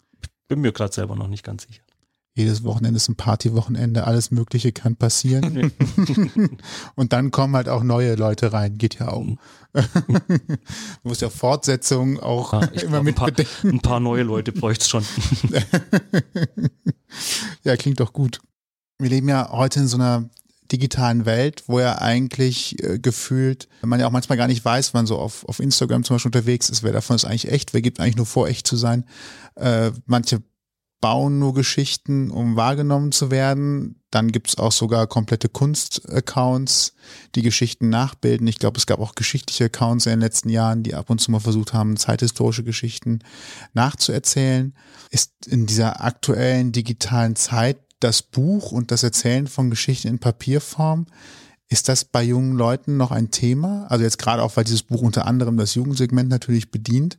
[0.47, 1.81] Bin mir gerade selber noch nicht ganz sicher.
[2.37, 5.71] Jedes Wochenende ist ein Partywochenende, alles Mögliche kann passieren.
[6.95, 9.23] und dann kommen halt auch neue Leute rein, geht ja auch.
[9.23, 9.37] Mhm.
[10.27, 10.57] du
[11.03, 14.89] musst ja Fortsetzungen auch ja, immer mit ein paar, ein paar neue Leute bräuchte es
[14.89, 15.05] schon.
[17.63, 18.39] ja, klingt doch gut.
[18.99, 20.29] Wir leben ja heute in so einer
[20.71, 25.07] digitalen Welt, wo ja eigentlich äh, gefühlt, man ja auch manchmal gar nicht weiß, wann
[25.07, 27.99] so auf, auf Instagram zum Beispiel unterwegs ist, wer davon ist eigentlich echt, wer gibt
[27.99, 29.05] eigentlich nur vor, echt zu sein.
[29.55, 30.41] Äh, manche
[30.99, 34.01] bauen nur Geschichten, um wahrgenommen zu werden.
[34.09, 36.93] Dann gibt's auch sogar komplette Kunst-Accounts,
[37.35, 38.47] die Geschichten nachbilden.
[38.47, 41.31] Ich glaube, es gab auch geschichtliche Accounts in den letzten Jahren, die ab und zu
[41.31, 43.19] mal versucht haben, zeithistorische Geschichten
[43.73, 44.73] nachzuerzählen.
[45.11, 51.07] Ist in dieser aktuellen digitalen Zeit das Buch und das Erzählen von Geschichten in Papierform,
[51.69, 53.87] ist das bei jungen Leuten noch ein Thema?
[53.89, 57.17] Also jetzt gerade auch, weil dieses Buch unter anderem das Jugendsegment natürlich bedient.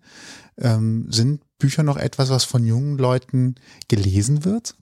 [0.56, 3.56] Ähm, sind Bücher noch etwas, was von jungen Leuten
[3.88, 4.74] gelesen wird?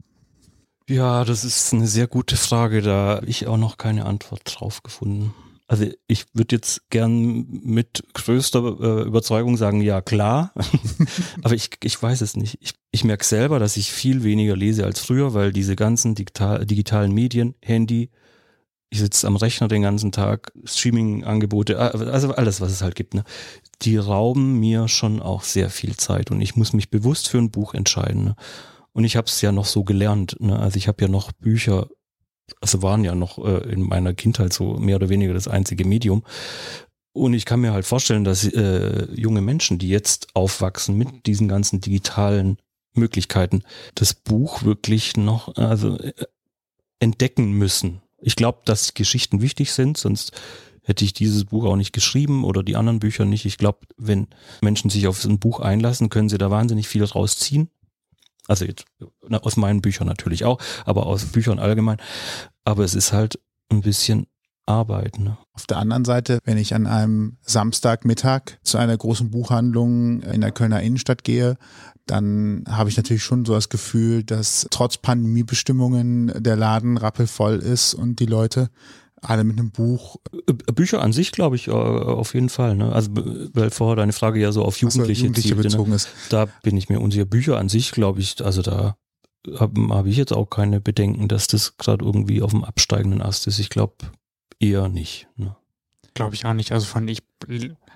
[0.89, 2.81] Ja, das ist eine sehr gute Frage.
[2.83, 5.35] Da habe ich auch noch keine Antwort drauf gefunden.
[5.69, 10.53] Also ich würde jetzt gern mit größter äh, Überzeugung sagen, ja klar,
[11.43, 12.59] aber ich, ich weiß es nicht.
[12.61, 16.65] Ich, ich merke selber, dass ich viel weniger lese als früher, weil diese ganzen digital,
[16.65, 18.11] digitalen Medien, Handy,
[18.91, 23.25] ich sitze am Rechner den ganzen Tag, Streaming-Angebote, also alles, was es halt gibt, ne?
[23.83, 27.51] die rauben mir schon auch sehr viel Zeit und ich muss mich bewusst für ein
[27.51, 28.25] Buch entscheiden.
[28.25, 28.37] Ne?
[28.93, 30.37] Und ich habe es ja noch so gelernt.
[30.41, 30.59] Ne?
[30.59, 31.89] Also ich habe ja noch Bücher
[32.61, 36.23] also waren ja noch äh, in meiner Kindheit so mehr oder weniger das einzige Medium.
[37.13, 41.49] Und ich kann mir halt vorstellen, dass äh, junge Menschen, die jetzt aufwachsen mit diesen
[41.49, 42.59] ganzen digitalen
[42.93, 43.63] Möglichkeiten,
[43.95, 46.13] das Buch wirklich noch also äh,
[47.01, 48.03] entdecken müssen.
[48.21, 50.33] Ich glaube, dass Geschichten wichtig sind, sonst
[50.83, 53.45] hätte ich dieses Buch auch nicht geschrieben oder die anderen Bücher nicht.
[53.45, 54.29] Ich glaube, wenn
[54.63, 57.69] Menschen sich auf ein Buch einlassen, können sie da wahnsinnig viel draus ziehen.
[58.47, 58.85] Also jetzt,
[59.29, 61.99] aus meinen Büchern natürlich auch, aber aus Büchern allgemein.
[62.65, 64.29] Aber es ist halt ein bisschen
[64.67, 65.19] Arbeit.
[65.19, 65.39] Ne?
[65.53, 70.53] Auf der anderen Seite, wenn ich an einem Samstagmittag zu einer großen Buchhandlung in der
[70.53, 71.57] Kölner Innenstadt gehe,
[72.07, 77.95] dann habe ich natürlich schon so das Gefühl, dass trotz Pandemiebestimmungen der Laden rappelvoll ist
[77.95, 78.71] und die Leute
[79.21, 80.17] alle mit einem Buch.
[80.47, 82.77] Äh, Bücher an sich, glaube ich, äh, auf jeden Fall.
[82.77, 82.93] Ne?
[82.93, 85.69] Also, weil vorher deine Frage ja so auf Jugendliche, so, Jugendliche zielte, ne?
[85.69, 85.97] bezogen ne?
[85.97, 86.09] ist.
[86.31, 87.25] Da bin ich mir unsicher.
[87.25, 88.97] Bücher an sich, glaube ich, also da
[89.59, 93.47] habe hab ich jetzt auch keine Bedenken, dass das gerade irgendwie auf dem absteigenden Ast
[93.47, 93.59] ist.
[93.59, 93.95] Ich glaube
[94.59, 95.29] eher nicht.
[95.37, 95.57] Ne?
[96.15, 96.73] Glaube ich auch nicht.
[96.73, 97.23] Also von ich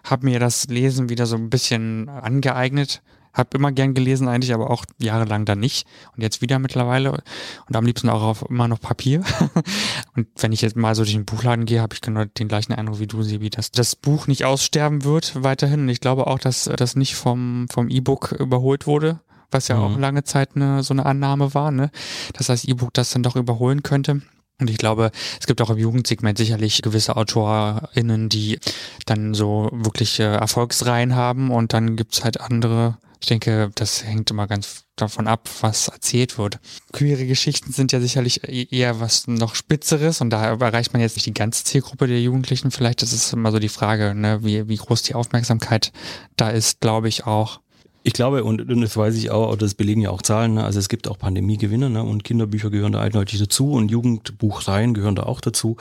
[0.05, 4.71] habe mir das Lesen wieder so ein bisschen angeeignet hab immer gern gelesen eigentlich, aber
[4.71, 5.87] auch jahrelang dann nicht.
[6.17, 7.13] Und jetzt wieder mittlerweile.
[7.13, 9.23] Und am liebsten auch auf immer noch Papier.
[10.17, 12.73] und wenn ich jetzt mal so durch den Buchladen gehe, habe ich genau den gleichen
[12.73, 15.81] Eindruck wie du, Sibi, dass das Buch nicht aussterben wird weiterhin.
[15.81, 19.21] Und ich glaube auch, dass das nicht vom, vom E-Book überholt wurde
[19.53, 19.83] was ja mhm.
[19.83, 21.91] auch lange Zeit eine, so eine Annahme war, ne?
[22.35, 24.23] dass das E-Book das dann doch überholen könnte.
[24.61, 28.59] Und ich glaube, es gibt auch im Jugendsegment sicherlich gewisse AutorInnen, die
[29.07, 34.31] dann so wirklich äh, Erfolgsreihen haben und dann gibt's halt andere ich denke, das hängt
[34.31, 36.59] immer ganz davon ab, was erzählt wird.
[36.93, 41.17] Queere Geschichten sind ja sicherlich e-, eher was noch Spitzeres und da erreicht man jetzt
[41.17, 42.71] nicht die ganze Zielgruppe der Jugendlichen.
[42.71, 45.93] Vielleicht das ist immer so die Frage, ne, wie, wie groß die Aufmerksamkeit
[46.37, 47.61] da ist, glaube ich auch.
[48.03, 50.65] Ich glaube, und, und das weiß ich auch, das belegen ja auch Zahlen, ne?
[50.65, 52.03] also es gibt auch Pandemiegewinner ne?
[52.03, 55.77] und Kinderbücher gehören da eindeutig dazu und Jugendbuchreihen gehören da auch dazu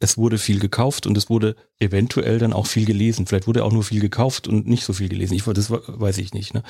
[0.00, 3.26] es wurde viel gekauft und es wurde eventuell dann auch viel gelesen.
[3.26, 5.34] Vielleicht wurde auch nur viel gekauft und nicht so viel gelesen.
[5.34, 6.52] Ich, das weiß ich nicht.
[6.52, 6.62] Ne?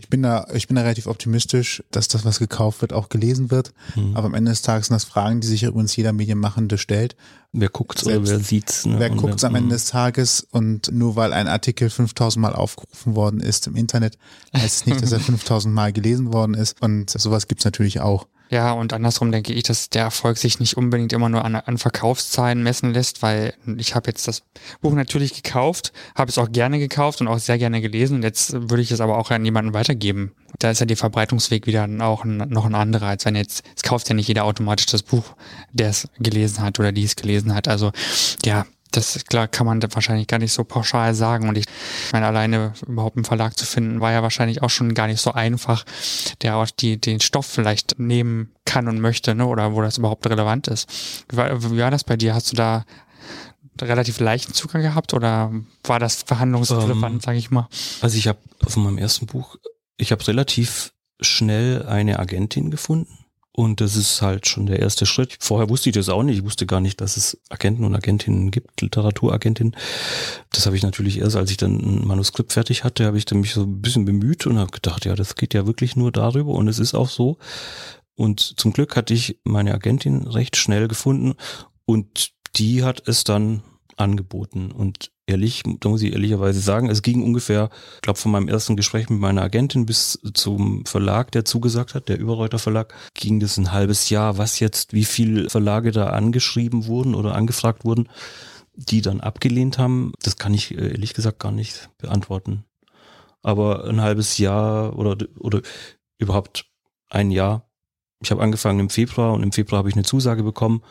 [0.00, 3.50] Ich bin da, ich bin da relativ optimistisch, dass das, was gekauft wird, auch gelesen
[3.50, 3.72] wird.
[3.94, 4.16] Mhm.
[4.16, 7.14] Aber am Ende des Tages sind das Fragen, die sich übrigens jeder Medienmachende stellt.
[7.52, 8.86] Wer guckt oder wer sieht's?
[8.86, 8.98] Ne?
[8.98, 9.72] Wer guckt am Ende mhm.
[9.72, 14.16] des Tages und nur weil ein Artikel 5000 Mal aufgerufen worden ist im Internet,
[14.56, 16.80] heißt es nicht, dass er 5000 Mal gelesen worden ist.
[16.80, 18.26] Und sowas gibt's natürlich auch.
[18.52, 21.78] Ja, und andersrum denke ich, dass der Erfolg sich nicht unbedingt immer nur an, an
[21.78, 24.42] Verkaufszahlen messen lässt, weil ich habe jetzt das
[24.82, 28.52] Buch natürlich gekauft, habe es auch gerne gekauft und auch sehr gerne gelesen und jetzt
[28.52, 30.32] würde ich es aber auch an jemanden weitergeben.
[30.58, 33.82] Da ist ja der Verbreitungsweg wieder auch ein, noch ein anderer, als wenn jetzt, es
[33.82, 35.24] kauft ja nicht jeder automatisch das Buch,
[35.72, 37.68] der es gelesen hat oder die es gelesen hat.
[37.68, 37.90] Also
[38.44, 41.48] ja, das klar kann man wahrscheinlich gar nicht so pauschal sagen.
[41.48, 41.66] Und ich
[42.12, 45.32] meine, alleine überhaupt einen Verlag zu finden, war ja wahrscheinlich auch schon gar nicht so
[45.32, 45.84] einfach,
[46.42, 49.46] der auch die, den Stoff vielleicht nehmen kann und möchte, ne?
[49.46, 50.88] Oder wo das überhaupt relevant ist.
[51.28, 52.34] Wie war, wie war das bei dir?
[52.34, 52.84] Hast du da
[53.80, 55.50] relativ leichten Zugang gehabt oder
[55.84, 57.68] war das verhandlungsrelevant, ähm, sage ich mal?
[58.00, 59.56] Also ich habe von meinem ersten Buch,
[59.96, 63.21] ich habe relativ schnell eine Agentin gefunden
[63.54, 65.36] und das ist halt schon der erste Schritt.
[65.38, 66.38] Vorher wusste ich das auch nicht.
[66.38, 69.76] Ich wusste gar nicht, dass es Agenten und Agentinnen gibt, Literaturagentinnen.
[70.52, 73.40] Das habe ich natürlich erst, als ich dann ein Manuskript fertig hatte, habe ich dann
[73.40, 76.52] mich so ein bisschen bemüht und habe gedacht, ja, das geht ja wirklich nur darüber
[76.52, 77.36] und es ist auch so.
[78.14, 81.34] Und zum Glück hatte ich meine Agentin recht schnell gefunden
[81.84, 83.62] und die hat es dann
[83.96, 84.72] angeboten.
[84.72, 88.76] Und ehrlich, da muss ich ehrlicherweise sagen, es ging ungefähr, ich glaube, von meinem ersten
[88.76, 93.56] Gespräch mit meiner Agentin bis zum Verlag, der zugesagt hat, der Überreuter Verlag, ging das
[93.56, 98.08] ein halbes Jahr, was jetzt, wie viele Verlage da angeschrieben wurden oder angefragt wurden,
[98.74, 102.64] die dann abgelehnt haben, das kann ich äh, ehrlich gesagt gar nicht beantworten.
[103.42, 105.62] Aber ein halbes Jahr oder, oder
[106.18, 106.66] überhaupt
[107.08, 107.68] ein Jahr.
[108.22, 110.82] Ich habe angefangen im Februar und im Februar habe ich eine Zusage bekommen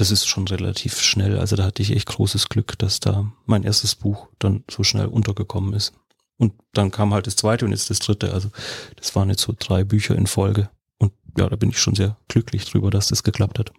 [0.00, 1.38] das ist schon relativ schnell.
[1.38, 5.06] Also da hatte ich echt großes Glück, dass da mein erstes Buch dann so schnell
[5.06, 5.92] untergekommen ist.
[6.38, 8.32] Und dann kam halt das zweite und jetzt das dritte.
[8.32, 8.48] Also
[8.96, 10.70] das waren jetzt so drei Bücher in Folge.
[10.96, 13.72] Und ja, da bin ich schon sehr glücklich drüber, dass das geklappt hat.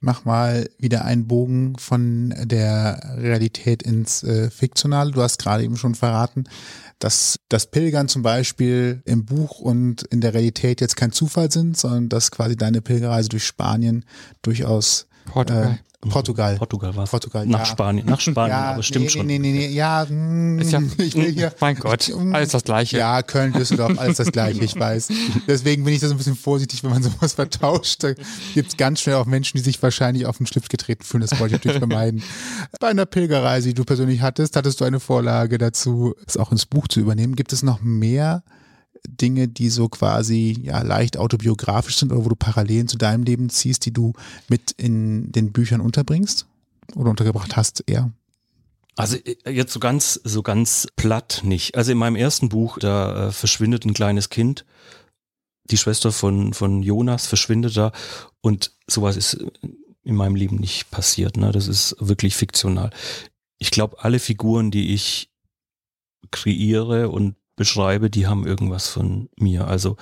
[0.00, 5.12] Mach mal wieder einen Bogen von der Realität ins äh, Fiktionale.
[5.12, 6.44] Du hast gerade eben schon verraten,
[6.98, 11.78] dass das Pilgern zum Beispiel im Buch und in der Realität jetzt kein Zufall sind,
[11.78, 14.04] sondern dass quasi deine Pilgerreise durch Spanien
[14.42, 15.72] durchaus Portugal.
[15.72, 16.56] Äh, Portugal.
[16.56, 17.64] Portugal war Portugal, Nach ja.
[17.64, 19.26] Spanien, nach Spanien, ja, aber stimmt nee, schon.
[19.26, 21.52] Nee, nee, nee, ja, mm, Ist ja, ich will hier.
[21.60, 22.98] mein Gott, alles das Gleiche.
[22.98, 25.08] Ja, Köln, Düsseldorf, alles das Gleiche, ich weiß.
[25.46, 28.02] Deswegen bin ich da so ein bisschen vorsichtig, wenn man sowas vertauscht.
[28.02, 28.14] Da
[28.54, 31.20] gibt es ganz schnell auch Menschen, die sich wahrscheinlich auf den Schlips getreten fühlen.
[31.20, 32.22] Das wollte ich natürlich vermeiden.
[32.80, 36.66] Bei einer Pilgerreise, die du persönlich hattest, hattest du eine Vorlage dazu, es auch ins
[36.66, 37.36] Buch zu übernehmen.
[37.36, 38.42] Gibt es noch mehr
[39.08, 43.50] Dinge, die so quasi ja leicht autobiografisch sind oder wo du Parallelen zu deinem Leben
[43.50, 44.12] ziehst, die du
[44.48, 46.46] mit in den Büchern unterbringst
[46.94, 48.12] oder untergebracht hast eher?
[48.96, 51.76] Also äh, jetzt so ganz, so ganz platt nicht.
[51.76, 54.64] Also in meinem ersten Buch, da äh, verschwindet ein kleines Kind.
[55.64, 57.92] Die Schwester von, von Jonas verschwindet da
[58.40, 59.44] und sowas ist
[60.04, 61.36] in meinem Leben nicht passiert.
[61.36, 61.52] Ne?
[61.52, 62.90] Das ist wirklich fiktional.
[63.58, 65.30] Ich glaube, alle Figuren, die ich
[66.30, 69.66] kreiere und beschreibe, die haben irgendwas von mir.
[69.66, 69.96] Also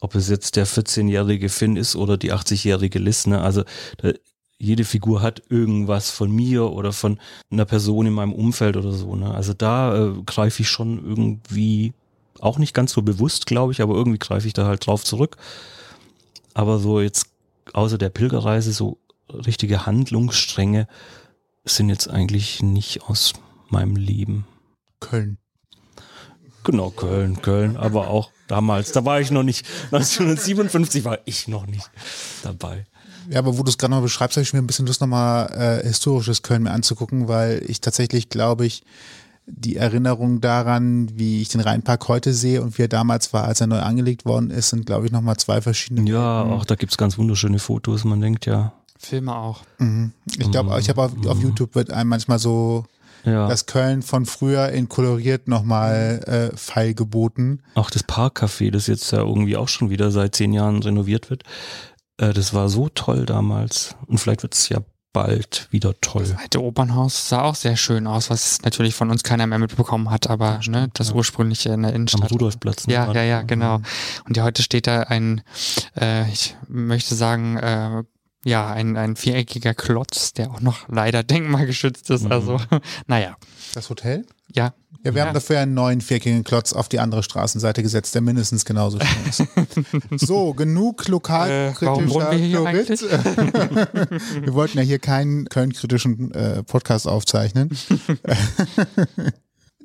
[0.00, 3.40] ob es jetzt der 14-jährige Finn ist oder die 80-jährige Liz, ne?
[3.40, 3.62] also
[3.98, 4.12] da,
[4.58, 7.18] jede Figur hat irgendwas von mir oder von
[7.50, 9.16] einer Person in meinem Umfeld oder so.
[9.16, 9.32] Ne?
[9.32, 11.92] Also da äh, greife ich schon irgendwie,
[12.38, 15.36] auch nicht ganz so bewusst, glaube ich, aber irgendwie greife ich da halt drauf zurück.
[16.54, 17.26] Aber so jetzt
[17.72, 20.86] außer der Pilgerreise, so richtige Handlungsstränge
[21.64, 23.32] sind jetzt eigentlich nicht aus
[23.68, 24.46] meinem Leben.
[25.00, 25.38] Köln.
[26.64, 31.66] Genau, Köln, Köln, aber auch damals, da war ich noch nicht, 1957 war ich noch
[31.66, 31.90] nicht
[32.42, 32.86] dabei.
[33.30, 35.80] Ja, aber wo du es gerade noch beschreibst, habe ich mir ein bisschen Lust, nochmal
[35.82, 38.82] äh, historisches Köln mir anzugucken, weil ich tatsächlich, glaube ich,
[39.46, 43.60] die Erinnerung daran, wie ich den Rheinpark heute sehe und wie er damals war, als
[43.60, 46.08] er neu angelegt worden ist, sind, glaube ich, nochmal zwei verschiedene.
[46.10, 48.04] Ja, auch da gibt's ganz wunderschöne Fotos.
[48.04, 48.72] Man denkt ja.
[48.98, 49.62] Filme auch.
[49.78, 50.12] Mhm.
[50.38, 52.84] Ich glaube, ich habe auf, auf YouTube wird einem manchmal so
[53.24, 57.62] Ja, das Köln von früher in koloriert nochmal äh, Pfeil geboten.
[57.74, 61.44] auch das Parkcafé, das jetzt ja irgendwie auch schon wieder seit zehn Jahren renoviert wird.
[62.18, 63.94] Äh, das war so toll damals.
[64.06, 64.80] Und vielleicht wird's ja
[65.12, 66.22] bald wieder toll.
[66.22, 70.10] Das alte Opernhaus sah auch sehr schön aus, was natürlich von uns keiner mehr mitbekommen
[70.10, 72.32] hat, aber ne, das ursprüngliche in der Am Innenstadt.
[72.32, 72.86] Rudolfplatz.
[72.86, 72.94] ne?
[72.94, 73.80] Ja, ja, ja, genau.
[74.26, 75.42] Und ja, heute steht da ein,
[76.00, 78.04] äh, ich möchte sagen, äh,
[78.44, 82.24] ja, ein, ein viereckiger Klotz, der auch noch leider denkmalgeschützt ist.
[82.24, 82.32] Mhm.
[82.32, 82.58] Also,
[83.06, 83.36] naja,
[83.74, 84.24] Das Hotel?
[84.54, 84.74] ja.
[85.04, 85.26] Ja, wir Ja.
[85.26, 89.26] haben dafür einen neuen vierkigen Klotz auf die andere Straßenseite gesetzt, der mindestens genauso schön
[89.28, 89.42] ist.
[90.28, 93.00] so, genug Äh, lokalkritischer wir hier Chlorid.
[94.44, 97.70] wir wollten ja hier keinen köln-kritischen äh, Podcast aufzeichnen.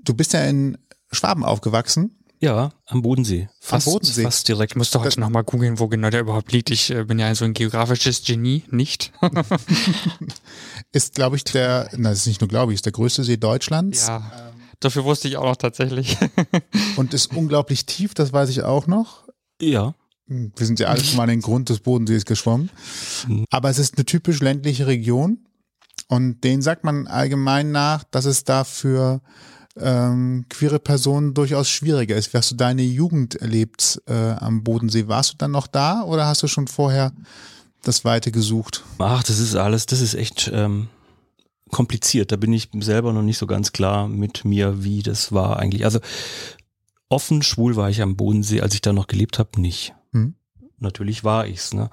[0.03, 0.77] du bist ja in
[1.11, 2.19] Schwaben aufgewachsen.
[2.39, 3.49] Ja, am Bodensee.
[3.59, 4.23] Fast, Bodensee.
[4.23, 4.73] Fast direkt.
[4.73, 6.69] Ich musste heute nochmal googeln, wo genau der überhaupt liegt.
[6.69, 9.11] Ich äh, bin ja so ein geografisches Genie, nicht?
[10.91, 13.37] Ist, glaube ich, der, na, das ist nicht nur, glaube ich, ist der größte See
[13.37, 14.53] Deutschlands ja.
[14.79, 16.17] Dafür wusste ich auch noch tatsächlich.
[16.97, 19.27] und ist unglaublich tief, das weiß ich auch noch.
[19.59, 19.95] Ja.
[20.27, 22.69] Hm, Wir sind ja alle schon mal an den Grund des Bodensees geschwommen.
[23.27, 23.45] Mhm.
[23.49, 25.47] Aber es ist eine typisch ländliche Region.
[26.09, 29.21] Und den sagt man allgemein nach, dass es da für
[29.79, 32.33] ähm, queere Personen durchaus schwieriger ist.
[32.33, 35.07] Wie hast du deine Jugend erlebt äh, am Bodensee?
[35.07, 37.13] Warst du dann noch da oder hast du schon vorher
[37.83, 38.83] das Weite gesucht?
[38.99, 40.87] Ach, das ist alles, das ist echt ähm,
[41.71, 42.31] kompliziert.
[42.31, 45.85] Da bin ich selber noch nicht so ganz klar mit mir, wie das war eigentlich.
[45.85, 45.99] Also
[47.09, 49.93] offen schwul war ich am Bodensee, als ich da noch gelebt habe, nicht.
[50.11, 50.35] Hm.
[50.79, 51.73] Natürlich war ich's.
[51.73, 51.89] Ne?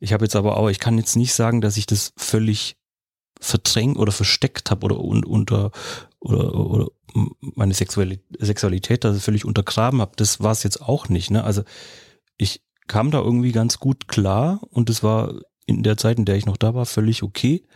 [0.00, 2.76] Ich habe jetzt aber auch, ich kann jetzt nicht sagen, dass ich das völlig
[3.40, 5.70] verdrängt oder versteckt habe oder un, unter
[6.20, 6.88] oder, oder
[7.40, 10.12] meine Sexualität, Sexualität da völlig untergraben habe.
[10.16, 11.30] Das war es jetzt auch nicht.
[11.30, 11.44] Ne?
[11.44, 11.62] Also
[12.36, 15.34] ich kam da irgendwie ganz gut klar und es war
[15.66, 17.66] in der Zeit, in der ich noch da war, völlig okay.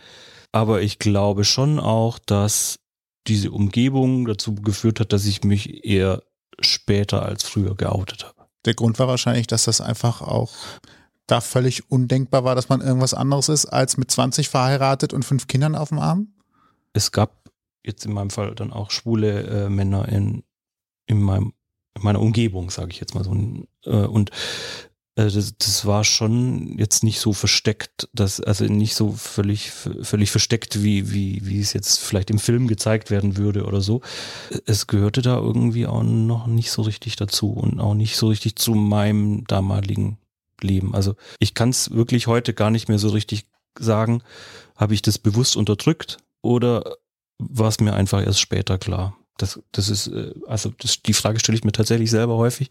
[0.50, 2.78] Aber ich glaube schon auch, dass
[3.26, 6.22] diese Umgebung dazu geführt hat, dass ich mich eher
[6.61, 8.48] später als früher geoutet habe.
[8.64, 10.52] Der Grund war wahrscheinlich, dass das einfach auch
[11.26, 15.46] da völlig undenkbar war, dass man irgendwas anderes ist als mit 20 verheiratet und fünf
[15.46, 16.35] Kindern auf dem Arm?
[16.92, 17.41] Es gab
[17.85, 20.45] jetzt in meinem Fall dann auch schwule äh, Männer in,
[21.07, 21.53] in, meinem,
[21.97, 23.33] in meiner Umgebung, sage ich jetzt mal so.
[23.85, 24.31] Äh, und
[25.16, 30.31] äh, das, das war schon jetzt nicht so versteckt, dass, also nicht so völlig, völlig
[30.31, 34.01] versteckt, wie, wie, wie es jetzt vielleicht im Film gezeigt werden würde oder so.
[34.66, 38.57] Es gehörte da irgendwie auch noch nicht so richtig dazu und auch nicht so richtig
[38.57, 40.18] zu meinem damaligen
[40.61, 40.95] Leben.
[40.95, 43.47] Also ich kann es wirklich heute gar nicht mehr so richtig
[43.79, 44.23] sagen,
[44.77, 46.97] habe ich das bewusst unterdrückt oder
[47.50, 49.16] war es mir einfach erst später klar.
[49.37, 52.70] Das, das ist, äh, also das, die Frage stelle ich mir tatsächlich selber häufig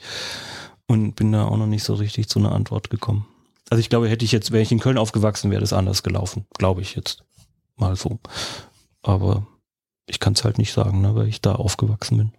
[0.88, 3.26] und bin da auch noch nicht so richtig zu einer Antwort gekommen.
[3.70, 6.46] Also ich glaube, hätte ich jetzt, wäre ich in Köln aufgewachsen, wäre das anders gelaufen,
[6.58, 7.24] glaube ich jetzt
[7.78, 8.20] mal so.
[9.02, 9.48] Aber
[10.08, 12.32] ich kann es halt nicht sagen, ne, weil ich da aufgewachsen bin.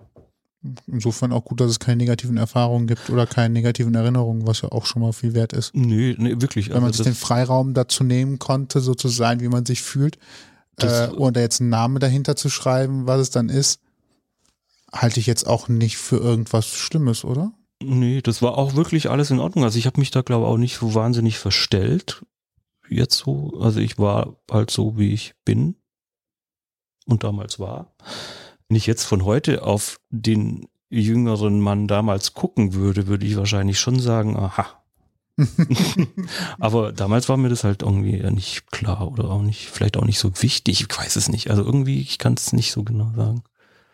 [0.86, 4.70] Insofern auch gut, dass es keine negativen Erfahrungen gibt oder keine negativen Erinnerungen, was ja
[4.70, 5.74] auch schon mal viel wert ist.
[5.74, 6.68] Nee, nee wirklich.
[6.68, 9.82] Wenn man also sich den Freiraum dazu nehmen konnte, so zu sein, wie man sich
[9.82, 10.18] fühlt,
[10.80, 13.80] äh, ohne jetzt einen Namen dahinter zu schreiben, was es dann ist,
[14.92, 17.52] halte ich jetzt auch nicht für irgendwas Schlimmes, oder?
[17.82, 19.64] Nee, das war auch wirklich alles in Ordnung.
[19.64, 22.24] Also ich habe mich da, glaube ich, auch nicht so wahnsinnig verstellt.
[22.88, 23.58] Jetzt so.
[23.60, 25.76] Also ich war halt so, wie ich bin
[27.06, 27.94] und damals war.
[28.68, 33.80] Wenn ich jetzt von heute auf den jüngeren Mann damals gucken würde, würde ich wahrscheinlich
[33.80, 34.81] schon sagen, aha.
[36.58, 40.18] Aber damals war mir das halt irgendwie nicht klar oder auch nicht, vielleicht auch nicht
[40.18, 40.80] so wichtig.
[40.80, 41.50] Ich weiß es nicht.
[41.50, 43.42] Also irgendwie, ich kann es nicht so genau sagen.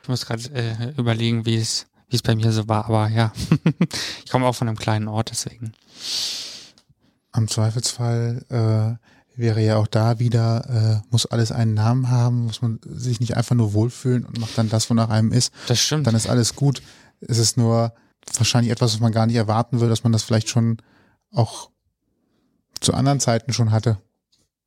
[0.02, 2.86] Ich muss gerade äh, überlegen, wie es wie es bei mir so war.
[2.86, 3.32] Aber ja,
[4.24, 5.72] ich komme auch von einem kleinen Ort, deswegen.
[7.32, 12.62] Am Zweifelsfall äh, wäre ja auch da wieder, äh, muss alles einen Namen haben, muss
[12.62, 15.52] man sich nicht einfach nur wohlfühlen und macht dann das, wonach einem ist.
[15.68, 16.06] Das stimmt.
[16.06, 16.82] Dann ist alles gut.
[17.20, 17.92] Es ist nur
[18.36, 20.78] wahrscheinlich etwas, was man gar nicht erwarten würde, dass man das vielleicht schon
[21.32, 21.70] auch
[22.80, 23.98] zu anderen Zeiten schon hatte.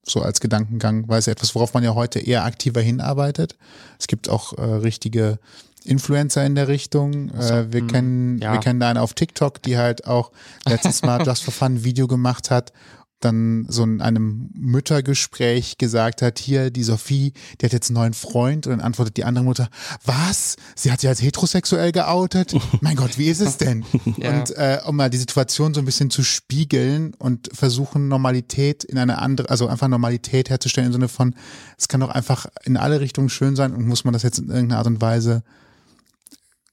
[0.03, 3.55] So als Gedankengang, weil es ja etwas, worauf man ja heute eher aktiver hinarbeitet.
[3.99, 5.37] Es gibt auch äh, richtige
[5.83, 7.31] Influencer in der Richtung.
[7.37, 8.53] So, äh, wir, mh, kennen, ja.
[8.53, 10.31] wir kennen da eine auf TikTok, die halt auch
[10.65, 12.73] letztes Mal Just for Fun Video gemacht hat,
[13.21, 18.13] dann so in einem Müttergespräch gesagt hat, hier, die Sophie, die hat jetzt einen neuen
[18.13, 19.69] Freund und dann antwortet die andere Mutter,
[20.05, 20.55] was?
[20.75, 22.55] Sie hat sich als heterosexuell geoutet?
[22.81, 23.85] mein Gott, wie ist es denn?
[24.17, 24.39] ja.
[24.39, 28.97] Und äh, um mal die Situation so ein bisschen zu spiegeln und versuchen, Normalität in
[28.97, 31.35] eine andere, also einfach Normalität herzustellen im Sinne von,
[31.77, 34.49] es kann doch einfach in alle Richtungen schön sein und muss man das jetzt in
[34.49, 35.43] irgendeiner Art und Weise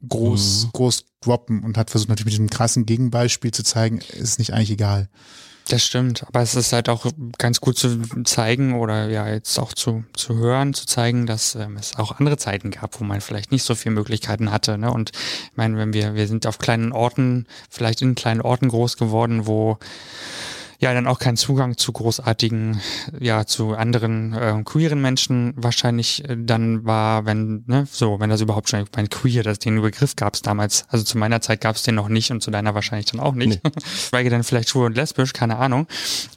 [0.07, 0.73] groß, mhm.
[0.73, 4.71] groß droppen und hat versucht natürlich mit diesem krassen Gegenbeispiel zu zeigen, ist nicht eigentlich
[4.71, 5.09] egal.
[5.69, 7.05] Das stimmt, aber es ist halt auch
[7.37, 11.77] ganz gut zu zeigen oder ja jetzt auch zu, zu hören, zu zeigen, dass ähm,
[11.77, 14.79] es auch andere Zeiten gab, wo man vielleicht nicht so viele Möglichkeiten hatte.
[14.79, 14.91] Ne?
[14.91, 18.97] Und ich meine, wenn wir, wir sind auf kleinen Orten, vielleicht in kleinen Orten groß
[18.97, 19.79] geworden, wo
[20.79, 22.81] ja dann auch kein Zugang zu großartigen,
[23.19, 28.41] ja, zu anderen äh, queeren Menschen wahrscheinlich äh, dann war, wenn, ne, so, wenn das
[28.41, 30.85] überhaupt schon, mein queer, das, den Begriff gab es damals.
[30.89, 33.35] Also zu meiner Zeit gab es den noch nicht und zu deiner wahrscheinlich dann auch
[33.35, 33.63] nicht.
[33.63, 33.71] Nee.
[34.09, 35.89] Schweige dann vielleicht schwul und lesbisch, keine Ahnung.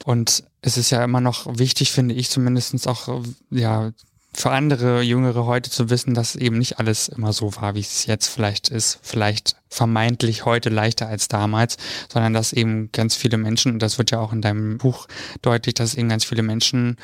[0.04, 3.92] Und es ist ja immer noch wichtig, finde ich zumindestens auch, ja,
[4.34, 8.06] für andere Jüngere heute zu wissen, dass eben nicht alles immer so war, wie es
[8.06, 11.76] jetzt vielleicht ist, vielleicht vermeintlich heute leichter als damals,
[12.10, 15.06] sondern dass eben ganz viele Menschen, und das wird ja auch in deinem Buch
[15.40, 16.96] deutlich, dass eben ganz viele Menschen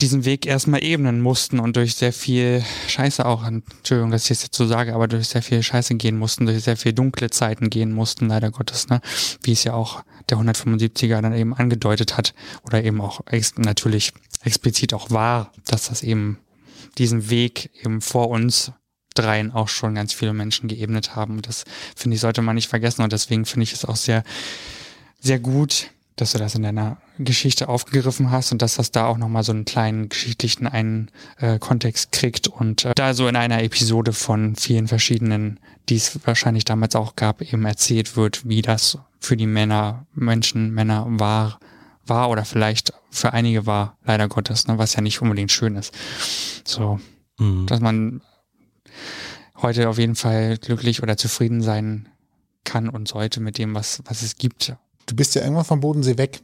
[0.00, 4.42] diesen Weg erstmal ebnen mussten und durch sehr viel Scheiße auch, Entschuldigung, dass ich das
[4.44, 7.70] jetzt so sage, aber durch sehr viel Scheiße gehen mussten, durch sehr viel dunkle Zeiten
[7.70, 9.00] gehen mussten, leider Gottes, ne?
[9.42, 14.12] Wie es ja auch der 175er dann eben angedeutet hat oder eben auch ex natürlich
[14.44, 16.38] explizit auch war, dass das eben
[16.98, 18.72] diesen Weg eben vor uns
[19.14, 21.36] dreien auch schon ganz viele Menschen geebnet haben.
[21.36, 21.64] Und das
[21.96, 23.02] finde ich, sollte man nicht vergessen.
[23.02, 24.22] Und deswegen finde ich es auch sehr,
[25.20, 29.18] sehr gut, dass du das in deiner Geschichte aufgegriffen hast und dass das da auch
[29.18, 33.62] nochmal so einen kleinen geschichtlichen einen äh, Kontext kriegt und äh, da so in einer
[33.62, 38.98] Episode von vielen verschiedenen, die es wahrscheinlich damals auch gab, eben erzählt wird, wie das
[39.20, 41.60] für die Männer, Menschen, Männer war,
[42.08, 45.92] war oder vielleicht für einige war, leider Gottes, ne, was ja nicht unbedingt schön ist.
[46.64, 47.00] So,
[47.38, 47.66] mhm.
[47.66, 48.20] dass man
[49.60, 52.08] heute auf jeden Fall glücklich oder zufrieden sein
[52.64, 54.74] kann und sollte mit dem, was, was es gibt.
[55.06, 56.40] Du bist ja irgendwann vom Bodensee weg.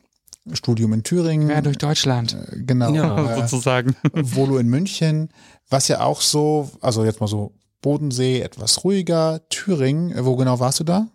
[0.52, 1.48] Studium in Thüringen.
[1.48, 2.34] Ja, durch Deutschland.
[2.34, 2.92] Äh, genau.
[2.92, 3.96] Ja, äh, sozusagen.
[4.12, 5.30] Volo in München,
[5.70, 10.80] was ja auch so, also jetzt mal so Bodensee etwas ruhiger, Thüringen, wo genau warst
[10.80, 11.06] du da?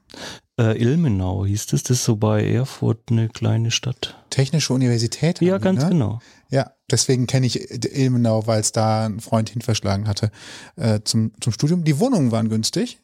[0.60, 4.22] Äh, Ilmenau hieß es, das ist so bei Erfurt eine kleine Stadt.
[4.30, 5.40] Technische Universität?
[5.40, 5.90] Ja, ganz ne?
[5.90, 6.20] genau.
[6.50, 10.32] Ja, deswegen kenne ich Ilmenau, weil es da ein Freund hinverschlagen hatte
[10.76, 11.86] äh, zum, zum Studium.
[11.86, 13.00] Die Wohnungen waren günstig.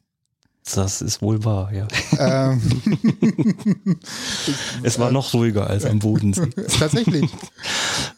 [0.74, 1.88] Das ist wohl wahr, ja.
[2.18, 2.62] Ähm,
[4.84, 6.50] Es war noch ruhiger als am Bodensee.
[6.80, 7.30] tatsächlich.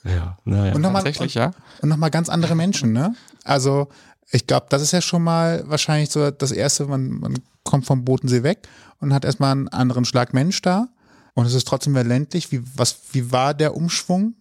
[0.04, 0.74] Ja, naja.
[0.74, 1.52] Und nochmal Tatsächlich, ja.
[1.82, 3.14] und noch mal ganz andere Menschen, ne?
[3.44, 3.90] Also
[4.32, 8.04] ich glaube, das ist ja schon mal wahrscheinlich so das Erste, man, man kommt vom
[8.04, 8.68] Bodensee weg
[9.00, 10.90] und hat erstmal einen anderen Schlag Mensch da.
[11.34, 12.52] Und es ist trotzdem mehr ländlich.
[12.52, 14.36] Wie, was, wie war der Umschwung?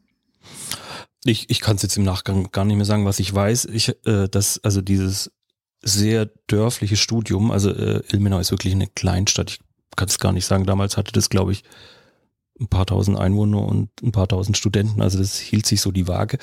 [1.24, 3.66] Ich, ich kann es jetzt im Nachgang gar nicht mehr sagen, was ich weiß.
[3.66, 5.30] Ich, äh, dass also dieses
[5.82, 9.50] sehr dörfliche Studium, also äh, Ilmenau ist wirklich eine Kleinstadt.
[9.50, 9.61] Ich
[9.96, 10.64] kann es gar nicht sagen.
[10.64, 11.64] Damals hatte das, glaube ich,
[12.59, 15.02] ein paar tausend Einwohner und ein paar tausend Studenten.
[15.02, 16.38] Also das hielt sich so die Waage.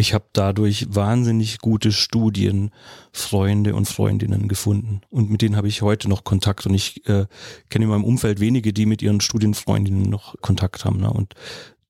[0.00, 5.00] Ich habe dadurch wahnsinnig gute Studienfreunde und Freundinnen gefunden.
[5.10, 6.66] Und mit denen habe ich heute noch Kontakt.
[6.66, 7.26] Und ich äh,
[7.68, 11.00] kenne in meinem Umfeld wenige, die mit ihren Studienfreundinnen noch Kontakt haben.
[11.00, 11.12] Ne?
[11.12, 11.34] Und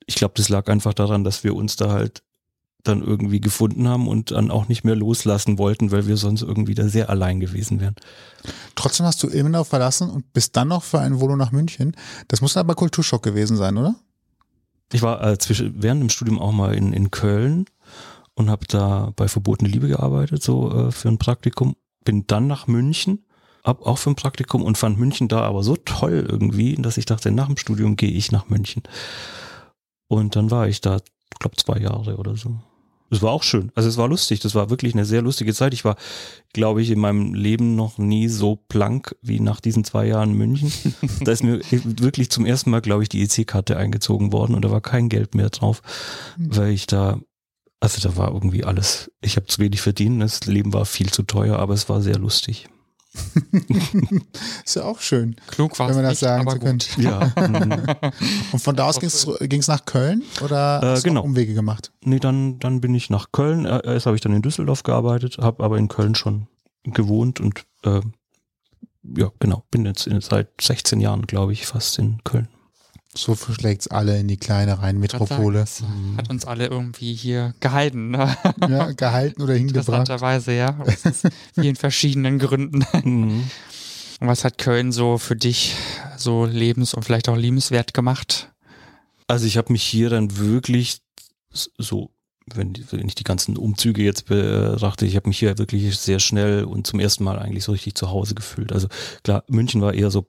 [0.07, 2.23] ich glaube, das lag einfach daran, dass wir uns da halt
[2.83, 6.75] dann irgendwie gefunden haben und dann auch nicht mehr loslassen wollten, weil wir sonst irgendwie
[6.75, 7.95] da sehr allein gewesen wären.
[8.75, 11.95] Trotzdem hast du Ilmenau verlassen und bist dann noch für ein Volo nach München.
[12.29, 13.97] Das muss aber Kulturschock gewesen sein, oder?
[14.93, 17.67] Ich war äh, zwischen, während dem Studium auch mal in, in Köln
[18.39, 21.75] und habe da bei Verbotene Liebe gearbeitet, so äh, für ein Praktikum.
[22.05, 23.27] Bin dann nach München,
[23.65, 27.05] ab auch für ein Praktikum und fand München da aber so toll irgendwie, dass ich
[27.05, 28.85] dachte, nach dem Studium gehe ich nach München.
[30.07, 30.99] Und dann war ich da,
[31.41, 32.55] glaube zwei Jahre oder so.
[33.11, 33.73] Es war auch schön.
[33.75, 34.41] Also es war lustig.
[34.41, 35.73] Das war wirklich eine sehr lustige Zeit.
[35.73, 35.97] Ich war,
[36.53, 40.71] glaube ich, in meinem Leben noch nie so blank wie nach diesen zwei Jahren München.
[41.23, 44.71] da ist mir wirklich zum ersten Mal, glaube ich, die EC-Karte eingezogen worden und da
[44.71, 45.83] war kein Geld mehr drauf,
[46.37, 47.19] weil ich da,
[47.81, 49.11] also da war irgendwie alles.
[49.21, 50.21] Ich habe zu wenig verdient.
[50.23, 52.69] Das Leben war viel zu teuer, aber es war sehr lustig.
[54.65, 55.37] Ist ja auch schön.
[55.49, 56.79] Klug war Wenn man das nicht, sagen aber zu können.
[56.79, 56.99] gut.
[57.05, 57.33] Ja.
[57.37, 57.87] mhm.
[58.53, 61.23] Und von da aus ging es nach Köln oder Äh, hast du genau.
[61.23, 61.93] Umwege gemacht?
[62.05, 63.65] Nee, dann, dann bin ich nach Köln.
[63.65, 66.49] Äh, Erst habe ich dann in Düsseldorf gearbeitet, habe aber in Köln schon
[66.85, 68.01] gewohnt und äh,
[69.17, 72.49] ja, genau, bin jetzt in, seit 16 Jahren, glaube ich, fast in Köln.
[73.15, 75.61] So verschlägt's alle in die kleine Rheinmetropole.
[75.61, 75.83] Das
[76.19, 78.37] hat uns alle irgendwie hier gehalten, ne?
[78.69, 79.89] ja, gehalten oder hingebracht.
[79.89, 80.79] Interessanterweise, ja.
[80.79, 81.23] Aus
[81.55, 82.85] vielen verschiedenen Gründen.
[83.03, 83.51] Mhm.
[84.21, 85.75] Und was hat Köln so für dich
[86.17, 88.53] so lebens- und vielleicht auch liebenswert gemacht?
[89.27, 90.99] Also ich habe mich hier dann wirklich
[91.51, 92.11] so,
[92.47, 96.65] wenn, wenn ich die ganzen Umzüge jetzt betrachte, ich habe mich hier wirklich sehr schnell
[96.65, 98.73] und zum ersten Mal eigentlich so richtig zu Hause gefühlt.
[98.73, 98.89] Also
[99.23, 100.27] klar, München war eher so,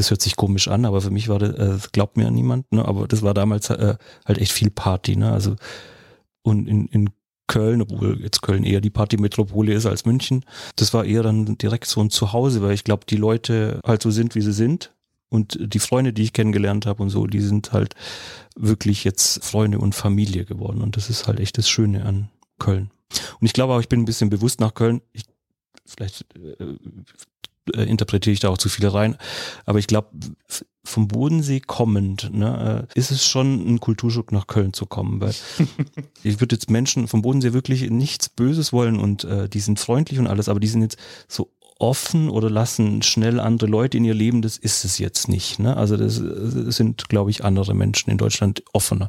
[0.00, 2.82] das hört sich komisch an, aber für mich war das, äh, glaubt mir niemand, ne?
[2.86, 5.14] aber das war damals äh, halt echt viel Party.
[5.14, 5.30] Ne?
[5.30, 5.56] Also
[6.42, 7.10] und in, in
[7.46, 10.46] Köln, obwohl jetzt Köln eher die Partymetropole ist als München,
[10.76, 14.10] das war eher dann direkt so ein Zuhause, weil ich glaube, die Leute halt so
[14.10, 14.94] sind, wie sie sind.
[15.28, 17.94] Und die Freunde, die ich kennengelernt habe und so, die sind halt
[18.56, 20.80] wirklich jetzt Freunde und Familie geworden.
[20.80, 22.90] Und das ist halt echt das Schöne an Köln.
[23.38, 25.02] Und ich glaube auch, ich bin ein bisschen bewusst nach Köln.
[25.12, 25.24] Ich,
[25.86, 26.74] vielleicht äh,
[27.74, 29.16] äh, interpretiere ich da auch zu viel rein.
[29.66, 30.08] Aber ich glaube,
[30.84, 35.20] vom Bodensee kommend, ne, äh, ist es schon ein Kulturschock nach Köln zu kommen.
[35.20, 35.34] Weil
[36.22, 40.18] ich würde jetzt Menschen vom Bodensee wirklich nichts Böses wollen und äh, die sind freundlich
[40.18, 40.98] und alles, aber die sind jetzt
[41.28, 45.58] so offen oder lassen schnell andere Leute in ihr Leben, das ist es jetzt nicht.
[45.58, 45.76] Ne?
[45.76, 49.08] Also das, äh, sind, glaube ich, andere Menschen in Deutschland offener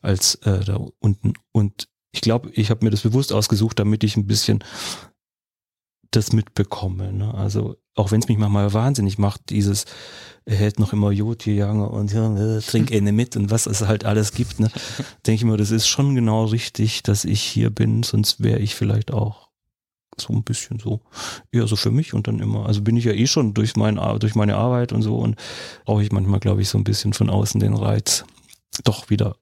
[0.00, 1.34] als äh, da unten.
[1.52, 4.62] Und ich glaube, ich habe mir das bewusst ausgesucht, damit ich ein bisschen
[6.16, 7.12] das mitbekomme.
[7.12, 7.34] Ne?
[7.34, 9.84] Also auch wenn es mich manchmal wahnsinnig macht, dieses
[10.46, 13.82] er hält noch immer Jodje Jange und ja, äh, trink eine mit und was es
[13.82, 14.70] halt alles gibt, ne?
[15.26, 18.74] denke ich mir, das ist schon genau richtig, dass ich hier bin, sonst wäre ich
[18.74, 19.48] vielleicht auch
[20.20, 21.00] so ein bisschen so
[21.50, 23.96] eher so für mich und dann immer, also bin ich ja eh schon durch, mein,
[24.20, 25.36] durch meine Arbeit und so und
[25.84, 28.24] brauche ich manchmal, glaube ich, so ein bisschen von außen den Reiz,
[28.84, 29.36] doch wieder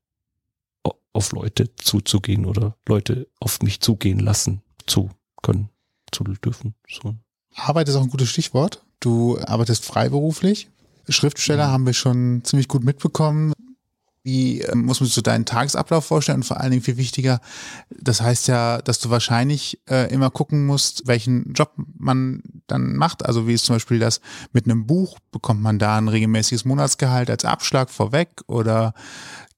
[1.12, 5.11] auf Leute zuzugehen oder Leute auf mich zugehen lassen zu
[5.43, 5.68] können,
[6.13, 6.75] zu dürfen.
[6.89, 7.17] So.
[7.55, 8.83] Arbeit ist auch ein gutes Stichwort.
[9.01, 10.69] Du arbeitest freiberuflich.
[11.09, 13.53] Schriftsteller haben wir schon ziemlich gut mitbekommen.
[14.25, 16.39] Wie ähm, muss man sich so deinen Tagesablauf vorstellen?
[16.39, 17.41] Und vor allen Dingen viel wichtiger,
[17.91, 23.27] das heißt ja, dass du wahrscheinlich äh, immer gucken musst, welchen Job man dann macht.
[23.27, 24.21] Also wie ist zum Beispiel das
[24.53, 25.19] mit einem Buch?
[25.33, 28.43] Bekommt man da ein regelmäßiges Monatsgehalt als Abschlag vorweg?
[28.47, 28.95] Oder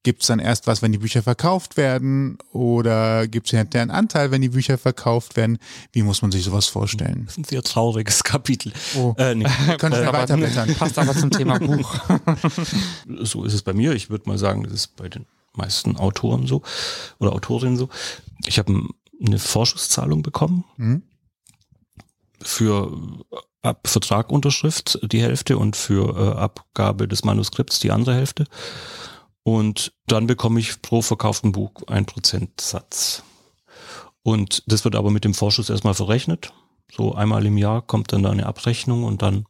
[0.05, 2.39] gibt's dann erst was, wenn die Bücher verkauft werden?
[2.53, 5.59] Oder gibt's hinterher einen Anteil, wenn die Bücher verkauft werden?
[5.93, 7.23] Wie muss man sich sowas vorstellen?
[7.25, 8.73] Das ist ein sehr trauriges Kapitel.
[8.97, 9.15] Oh.
[9.19, 9.45] Äh, nee.
[9.79, 10.73] Können wir Aber weiterblättern?
[10.79, 11.99] Passt aber zum Thema Buch.
[13.23, 13.93] so ist es bei mir.
[13.95, 16.63] Ich würde mal sagen, das ist bei den meisten Autoren so
[17.19, 17.89] oder Autorinnen so.
[18.47, 18.89] Ich habe ein-
[19.25, 21.03] eine Vorschusszahlung bekommen Mhm.
[22.43, 22.93] für
[23.33, 28.45] äh, ab Vertragunterschrift die Hälfte und für äh, Abgabe des Manuskripts die andere Hälfte.
[29.45, 33.22] Und dann bekomme ich pro verkauften Buch ein Prozentsatz.
[34.22, 36.53] Und das wird aber mit dem Vorschuss erstmal verrechnet.
[36.90, 39.45] So einmal im Jahr kommt dann da eine Abrechnung und dann,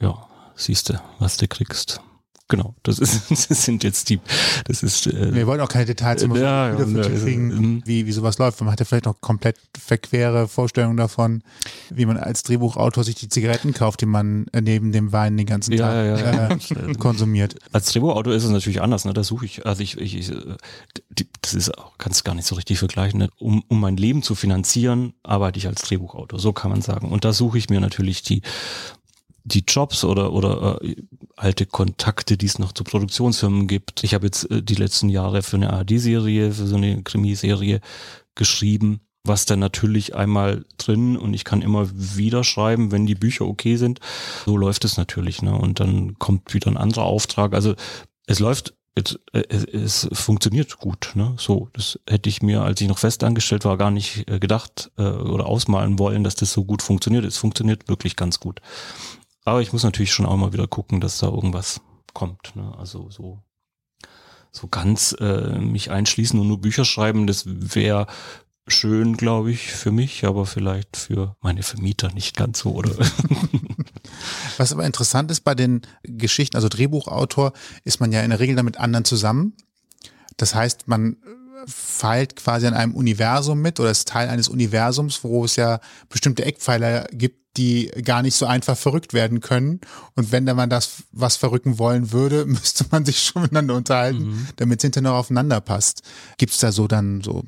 [0.00, 2.00] ja, siehst du, was du kriegst.
[2.48, 4.20] Genau, das, ist, das sind jetzt die,
[4.66, 5.08] das ist.
[5.08, 8.38] Äh, Wir wollen auch keine Details immer ja, so ja, kriegen, ähm, wie, wie sowas
[8.38, 8.60] läuft.
[8.60, 11.42] Man hat ja vielleicht noch komplett verquere Vorstellungen davon,
[11.90, 15.76] wie man als Drehbuchautor sich die Zigaretten kauft, die man neben dem Wein den ganzen
[15.76, 17.56] Tag ja, ja, äh, konsumiert.
[17.72, 19.12] Als Drehbuchautor ist es natürlich anders, ne?
[19.12, 20.32] Da suche ich, also ich, ich, ich
[21.10, 23.18] die, das ist auch, kannst gar nicht so richtig vergleichen.
[23.18, 23.28] Ne?
[23.38, 27.10] Um, um mein Leben zu finanzieren, arbeite ich als Drehbuchautor, so kann man sagen.
[27.10, 28.42] Und da suche ich mir natürlich die
[29.46, 30.96] die Jobs oder oder äh,
[31.36, 34.02] alte Kontakte, die es noch zu Produktionsfirmen gibt.
[34.04, 37.80] Ich habe jetzt äh, die letzten Jahre für eine ARD-Serie, für so eine Krimiserie
[38.34, 43.46] geschrieben, was dann natürlich einmal drin und ich kann immer wieder schreiben, wenn die Bücher
[43.46, 44.00] okay sind.
[44.44, 45.56] So läuft es natürlich, ne?
[45.56, 47.54] Und dann kommt wieder ein anderer Auftrag.
[47.54, 47.74] Also
[48.26, 49.42] es läuft es, äh,
[49.72, 51.12] es, funktioniert gut.
[51.14, 51.34] Ne?
[51.38, 55.02] So, das hätte ich mir, als ich noch festangestellt war, gar nicht äh, gedacht äh,
[55.02, 57.24] oder ausmalen wollen, dass das so gut funktioniert.
[57.24, 58.60] Es funktioniert wirklich ganz gut.
[59.46, 61.80] Aber ich muss natürlich schon auch mal wieder gucken, dass da irgendwas
[62.12, 62.54] kommt.
[62.56, 62.74] Ne?
[62.76, 63.42] Also so
[64.50, 68.06] so ganz äh, mich einschließen und nur Bücher schreiben, das wäre
[68.66, 72.90] schön, glaube ich, für mich, aber vielleicht für meine Vermieter nicht ganz so, oder?
[74.56, 77.52] Was aber interessant ist bei den Geschichten, also Drehbuchautor,
[77.84, 79.52] ist man ja in der Regel dann mit anderen zusammen.
[80.38, 81.18] Das heißt, man
[81.66, 86.44] feilt quasi an einem Universum mit oder ist Teil eines Universums, wo es ja bestimmte
[86.44, 89.80] Eckpfeiler gibt, die gar nicht so einfach verrückt werden können.
[90.14, 94.26] Und wenn da man das was verrücken wollen würde, müsste man sich schon miteinander unterhalten,
[94.26, 94.48] mhm.
[94.56, 96.02] damit es hinterher noch aufeinander passt.
[96.38, 97.44] Gibt es da so dann so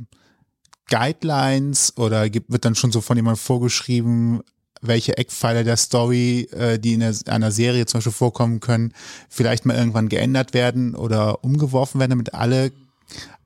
[0.90, 4.40] Guidelines oder gibt, wird dann schon so von jemandem vorgeschrieben,
[4.80, 8.92] welche Eckpfeiler der Story, äh, die in einer Serie zum Beispiel vorkommen können,
[9.28, 12.72] vielleicht mal irgendwann geändert werden oder umgeworfen werden, damit alle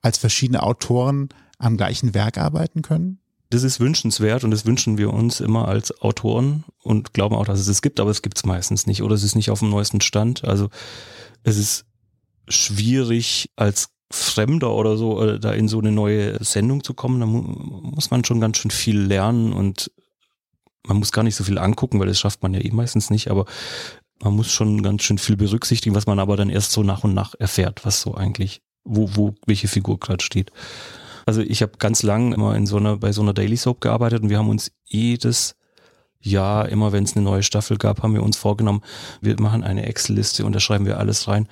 [0.02, 3.21] als verschiedene Autoren am gleichen Werk arbeiten können?
[3.52, 7.60] Das ist wünschenswert und das wünschen wir uns immer als Autoren und glauben auch, dass
[7.60, 9.68] es es gibt, aber es gibt es meistens nicht oder es ist nicht auf dem
[9.68, 10.42] neuesten Stand.
[10.44, 10.70] Also
[11.42, 11.84] es ist
[12.48, 17.20] schwierig als Fremder oder so oder da in so eine neue Sendung zu kommen.
[17.20, 19.90] Da mu muss man schon ganz schön viel lernen und
[20.86, 23.30] man muss gar nicht so viel angucken, weil das schafft man ja eh meistens nicht,
[23.30, 23.44] aber
[24.22, 27.12] man muss schon ganz schön viel berücksichtigen, was man aber dann erst so nach und
[27.12, 30.50] nach erfährt, was so eigentlich wo, wo welche Figur gerade steht.
[31.26, 34.22] Also ich habe ganz lang immer in so einer, bei so einer Daily Soap gearbeitet
[34.22, 35.56] und wir haben uns jedes
[36.20, 38.82] Jahr, immer wenn es eine neue Staffel gab, haben wir uns vorgenommen,
[39.20, 41.48] wir machen eine Excel-Liste und da schreiben wir alles rein,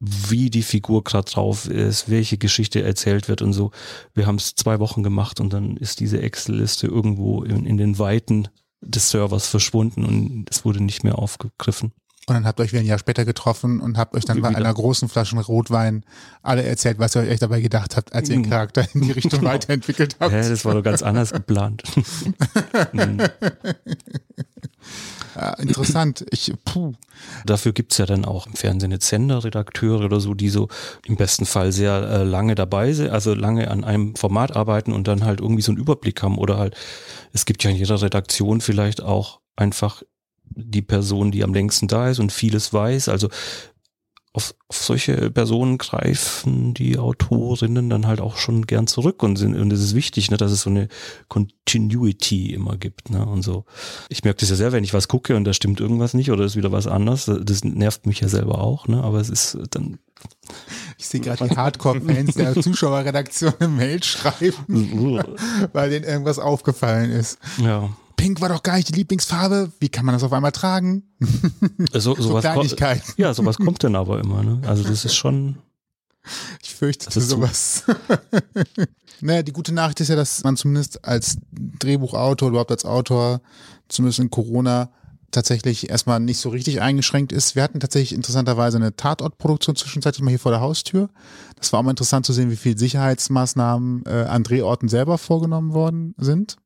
[0.00, 3.70] wie die Figur gerade drauf ist, welche Geschichte erzählt wird und so.
[4.14, 7.98] Wir haben es zwei Wochen gemacht und dann ist diese Excel-Liste irgendwo in, in den
[7.98, 8.48] Weiten
[8.80, 11.92] des Servers verschwunden und es wurde nicht mehr aufgegriffen.
[12.30, 14.54] Und dann habt ihr euch wieder ein Jahr später getroffen und habt euch dann bei
[14.54, 16.04] einer großen Flasche Rotwein
[16.44, 18.50] alle erzählt, was ihr euch dabei gedacht habt, als ihr den mhm.
[18.50, 19.50] Charakter in die Richtung genau.
[19.50, 20.32] weiterentwickelt habt.
[20.32, 21.82] Ja, das war doch ganz anders geplant.
[25.34, 26.24] ja, interessant.
[26.30, 26.92] Ich, puh.
[27.46, 30.68] Dafür gibt's ja dann auch im Fernsehen jetzt Senderredakteure oder so, die so
[31.06, 35.08] im besten Fall sehr äh, lange dabei sind, also lange an einem Format arbeiten und
[35.08, 36.38] dann halt irgendwie so einen Überblick haben.
[36.38, 36.76] Oder halt,
[37.32, 40.04] es gibt ja in jeder Redaktion vielleicht auch einfach
[40.50, 43.08] die Person, die am längsten da ist und vieles weiß.
[43.08, 43.28] Also
[44.32, 49.56] auf, auf solche Personen greifen die Autorinnen dann halt auch schon gern zurück und sind,
[49.56, 50.86] und es ist wichtig, ne, dass es so eine
[51.28, 53.64] Continuity immer gibt, ne, und so.
[54.08, 56.44] Ich merke das ja sehr, wenn ich was gucke und da stimmt irgendwas nicht oder
[56.44, 59.98] ist wieder was anders, das nervt mich ja selber auch, ne, aber es ist dann,
[60.96, 64.54] ich sehe gerade die Hardcore-Fans der Zuschauerredaktion eine Mail schreiben,
[65.72, 67.40] weil denen irgendwas aufgefallen ist.
[67.58, 67.90] Ja.
[68.20, 69.72] Pink war doch gar nicht die Lieblingsfarbe.
[69.80, 71.04] Wie kann man das auf einmal tragen?
[71.92, 73.02] So, so Kleinigkeit.
[73.16, 74.42] Ja, sowas kommt dann aber immer.
[74.42, 74.60] Ne?
[74.66, 75.56] Also das ist schon.
[76.62, 77.84] Ich fürchte sowas.
[79.22, 83.40] naja, die gute Nachricht ist ja, dass man zumindest als Drehbuchautor, überhaupt als Autor,
[83.88, 84.90] zumindest in Corona,
[85.30, 87.54] tatsächlich erstmal nicht so richtig eingeschränkt ist.
[87.54, 91.08] Wir hatten tatsächlich interessanterweise eine Tatortproduktion zwischenzeitlich mal hier vor der Haustür.
[91.56, 95.72] Das war auch mal interessant zu sehen, wie viel Sicherheitsmaßnahmen äh, an Drehorten selber vorgenommen
[95.72, 96.56] worden sind.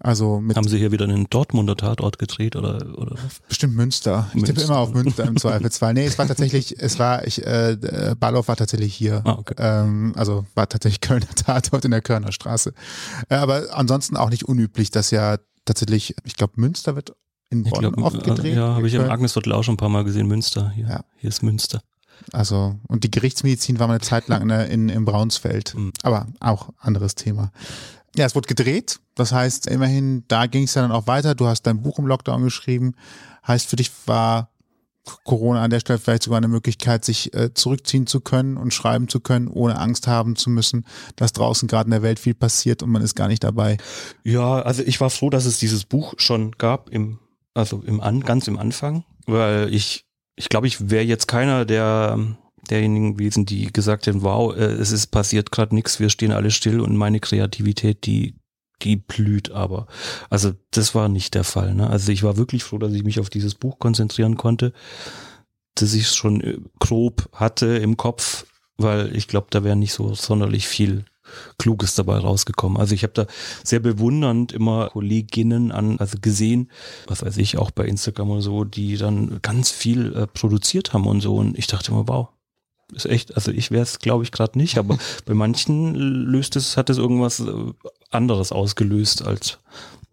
[0.00, 3.16] Also Haben Sie hier wieder einen Dortmunder Tatort gedreht oder, oder?
[3.48, 4.30] Bestimmt Münster.
[4.34, 5.94] Ich tippe immer auf Münster im Zweifelsfall.
[5.94, 9.22] Nee, es war tatsächlich, es war, ich, äh, Ballow war tatsächlich hier.
[9.24, 9.54] Ah, okay.
[9.58, 12.72] ähm, also war tatsächlich Kölner Tatort in der Kölner Straße.
[13.28, 17.14] Äh, aber ansonsten auch nicht unüblich, dass ja tatsächlich, ich glaube, Münster wird
[17.50, 18.56] in Bonn glaub, oft gedreht.
[18.56, 20.70] Ja, habe ich im Agnesviertel auch schon ein paar Mal gesehen, Münster.
[20.70, 21.04] Hier, ja.
[21.16, 21.80] hier ist Münster.
[22.32, 25.74] Also, und die Gerichtsmedizin war mal eine Zeit lang in, in, in Braunsfeld.
[25.74, 25.92] Mhm.
[26.02, 27.52] Aber auch anderes Thema.
[28.16, 29.00] Ja, es wurde gedreht.
[29.14, 31.34] Das heißt, immerhin, da ging es ja dann auch weiter.
[31.34, 32.94] Du hast dein Buch im Lockdown geschrieben.
[33.46, 34.50] Heißt, für dich war
[35.24, 39.08] Corona an der Stelle vielleicht sogar eine Möglichkeit, sich äh, zurückziehen zu können und schreiben
[39.08, 42.82] zu können, ohne Angst haben zu müssen, dass draußen gerade in der Welt viel passiert
[42.82, 43.76] und man ist gar nicht dabei.
[44.24, 47.18] Ja, also ich war froh, dass es dieses Buch schon gab, im,
[47.54, 50.04] also im An, ganz im Anfang, weil ich,
[50.34, 52.36] ich glaube, ich wäre jetzt keiner der
[52.66, 56.50] derjenigen gewesen, die gesagt haben, wow, äh, es ist passiert gerade nichts, wir stehen alle
[56.50, 58.34] still und meine Kreativität, die
[58.82, 59.86] die blüht aber.
[60.28, 61.74] Also das war nicht der Fall.
[61.74, 61.88] Ne?
[61.88, 64.72] Also ich war wirklich froh, dass ich mich auf dieses Buch konzentrieren konnte,
[65.74, 68.46] dass ich es schon äh, grob hatte im Kopf,
[68.76, 71.04] weil ich glaube, da wäre nicht so sonderlich viel
[71.58, 72.78] Kluges dabei rausgekommen.
[72.78, 73.26] Also ich habe da
[73.64, 76.70] sehr bewundernd immer Kolleginnen an, also gesehen,
[77.06, 81.06] was weiß ich, auch bei Instagram oder so, die dann ganz viel äh, produziert haben
[81.06, 81.36] und so.
[81.36, 82.28] Und ich dachte immer, wow,
[82.92, 86.76] ist echt, also ich wäre es, glaube ich, gerade nicht, aber bei manchen löst es,
[86.76, 87.52] hat es irgendwas äh,
[88.10, 89.58] anderes ausgelöst als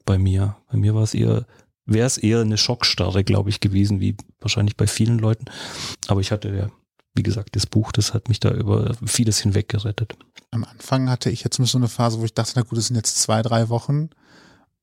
[0.05, 0.57] bei mir.
[0.71, 1.45] Bei mir war es eher,
[1.85, 5.45] wäre es eher eine Schockstarre, glaube ich, gewesen, wie wahrscheinlich bei vielen Leuten.
[6.07, 6.69] Aber ich hatte ja,
[7.15, 10.15] wie gesagt, das Buch, das hat mich da über vieles hinweg gerettet.
[10.51, 12.95] Am Anfang hatte ich jetzt so eine Phase, wo ich dachte, na gut, es sind
[12.95, 14.09] jetzt zwei, drei Wochen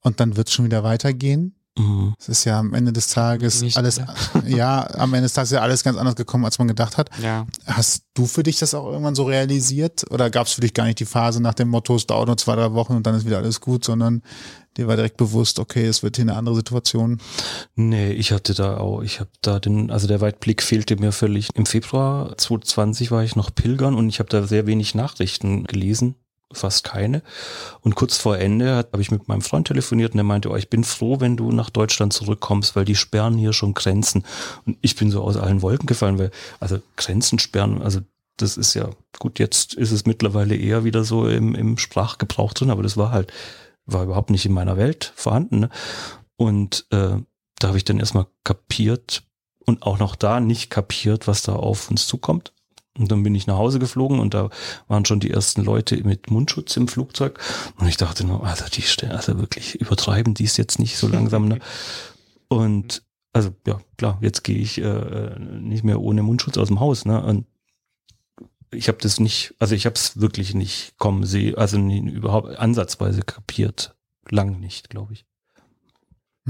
[0.00, 1.54] und dann wird es schon wieder weitergehen.
[1.78, 2.14] Mhm.
[2.18, 4.00] Es ist ja am Ende des Tages Nicht alles,
[4.46, 7.10] ja, am Ende des Tages ist ja alles ganz anders gekommen, als man gedacht hat.
[7.22, 7.46] Ja.
[7.66, 10.04] Hast du für dich das auch irgendwann so realisiert?
[10.10, 12.36] Oder gab es für dich gar nicht die Phase nach dem Motto, es dauert nur
[12.36, 14.22] zwei, drei Wochen und dann ist wieder alles gut, sondern
[14.76, 17.20] dir war direkt bewusst, okay, es wird hier eine andere Situation?
[17.76, 21.50] Nee, ich hatte da auch, ich habe da den, also der Weitblick fehlte mir völlig.
[21.54, 26.16] Im Februar 2020 war ich noch pilgern und ich habe da sehr wenig Nachrichten gelesen
[26.52, 27.22] fast keine.
[27.80, 30.70] Und kurz vor Ende habe ich mit meinem Freund telefoniert und er meinte, oh, ich
[30.70, 34.24] bin froh, wenn du nach Deutschland zurückkommst, weil die sperren hier schon Grenzen.
[34.66, 38.00] Und ich bin so aus allen Wolken gefallen, weil, also Grenzen sperren, also
[38.36, 42.70] das ist ja, gut, jetzt ist es mittlerweile eher wieder so im, im Sprachgebrauch drin,
[42.70, 43.32] aber das war halt,
[43.86, 45.60] war überhaupt nicht in meiner Welt vorhanden.
[45.60, 45.70] Ne?
[46.36, 47.16] Und äh,
[47.58, 49.22] da habe ich dann erstmal kapiert
[49.66, 52.52] und auch noch da nicht kapiert, was da auf uns zukommt.
[52.98, 54.50] Und dann bin ich nach Hause geflogen und da
[54.88, 57.38] waren schon die ersten Leute mit Mundschutz im Flugzeug.
[57.78, 61.06] Und ich dachte nur, also die stellen, also wirklich übertreiben die es jetzt nicht so
[61.06, 61.48] langsam.
[61.48, 61.60] Ne?
[62.48, 67.04] Und also ja, klar, jetzt gehe ich äh, nicht mehr ohne Mundschutz aus dem Haus.
[67.04, 67.22] Ne?
[67.22, 67.46] Und
[68.72, 72.58] ich habe das nicht, also ich habe es wirklich nicht kommen sehen, also nie, überhaupt
[72.58, 73.94] ansatzweise kapiert.
[74.28, 75.26] Lang nicht, glaube ich.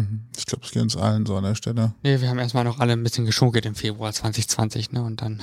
[0.00, 0.20] Mhm.
[0.36, 1.94] Ich glaube, es geht uns allen so an der Stelle.
[2.02, 5.02] Nee, wir haben erstmal noch alle ein bisschen geschunkelt im Februar 2020, ne?
[5.02, 5.40] Und dann.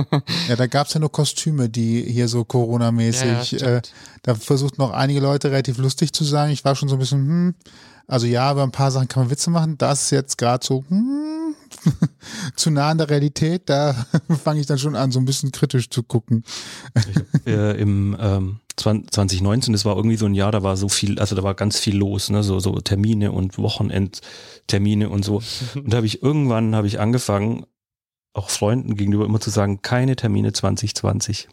[0.48, 3.52] ja, da gab es ja nur Kostüme, die hier so Corona-mäßig.
[3.52, 3.82] Ja, äh,
[4.22, 6.50] da versuchten noch einige Leute relativ lustig zu sein.
[6.50, 7.54] Ich war schon so ein bisschen, hm.
[8.08, 9.78] Also ja, über ein paar Sachen kann man Witze machen.
[9.78, 11.56] Das ist jetzt gerade so, hm,
[12.56, 13.62] zu nah an der Realität.
[13.66, 14.06] Da
[14.44, 16.44] fange ich dann schon an, so ein bisschen kritisch zu gucken.
[16.94, 20.88] Ich hab, äh, Im ähm 2019, das war irgendwie so ein Jahr, da war so
[20.88, 25.42] viel, also da war ganz viel los, ne, so, so Termine und Wochenendtermine und so.
[25.74, 27.64] Und da habe ich irgendwann habe ich angefangen,
[28.34, 31.48] auch Freunden gegenüber immer zu sagen, keine Termine 2020.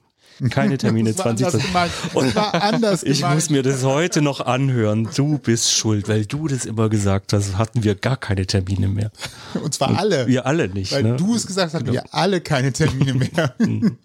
[0.50, 2.16] Keine Termine 2020.
[2.16, 5.08] Und anders ich muss mir das heute noch anhören.
[5.16, 9.12] Du bist schuld, weil du das immer gesagt hast, hatten wir gar keine Termine mehr.
[9.64, 10.28] Und zwar alle.
[10.28, 10.92] Wir alle nicht.
[10.92, 11.16] Weil ne?
[11.18, 12.04] du es gesagt hast, hatten genau.
[12.04, 13.56] wir alle keine Termine mehr.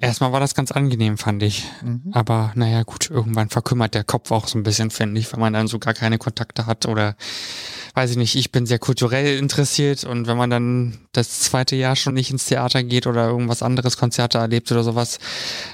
[0.00, 1.64] Erstmal war das ganz angenehm, fand ich.
[1.82, 2.12] Mhm.
[2.12, 5.52] Aber naja, gut, irgendwann verkümmert der Kopf auch so ein bisschen, finde ich, wenn man
[5.52, 7.16] dann so gar keine Kontakte hat oder
[7.94, 11.96] weiß ich nicht, ich bin sehr kulturell interessiert und wenn man dann das zweite Jahr
[11.96, 15.18] schon nicht ins Theater geht oder irgendwas anderes, Konzerte erlebt oder sowas,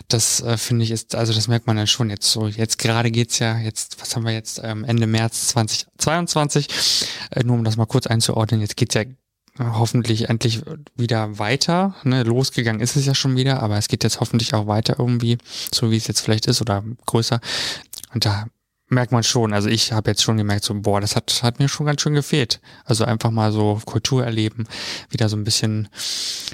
[0.08, 2.46] das äh, finde ich ist, also das merkt man dann schon jetzt so.
[2.46, 7.56] Jetzt gerade geht's ja, jetzt, was haben wir jetzt, ähm, Ende März 2022, äh, nur
[7.56, 9.04] um das mal kurz einzuordnen, jetzt geht's ja
[9.58, 10.62] hoffentlich endlich
[10.96, 11.94] wieder weiter.
[12.02, 15.38] Ne, losgegangen ist es ja schon wieder, aber es geht jetzt hoffentlich auch weiter irgendwie,
[15.72, 17.40] so wie es jetzt vielleicht ist oder größer.
[18.12, 18.46] Und da
[18.94, 21.68] merkt man schon, also ich habe jetzt schon gemerkt, so, boah, das hat, hat mir
[21.68, 22.60] schon ganz schön gefehlt.
[22.84, 24.66] Also einfach mal so Kultur erleben,
[25.10, 25.88] wieder so ein bisschen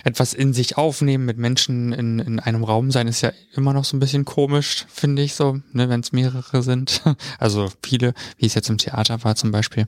[0.05, 3.85] etwas in sich aufnehmen, mit Menschen in, in einem Raum sein, ist ja immer noch
[3.85, 7.03] so ein bisschen komisch, finde ich so, ne, wenn es mehrere sind.
[7.39, 9.87] Also viele, wie es jetzt im Theater war zum Beispiel.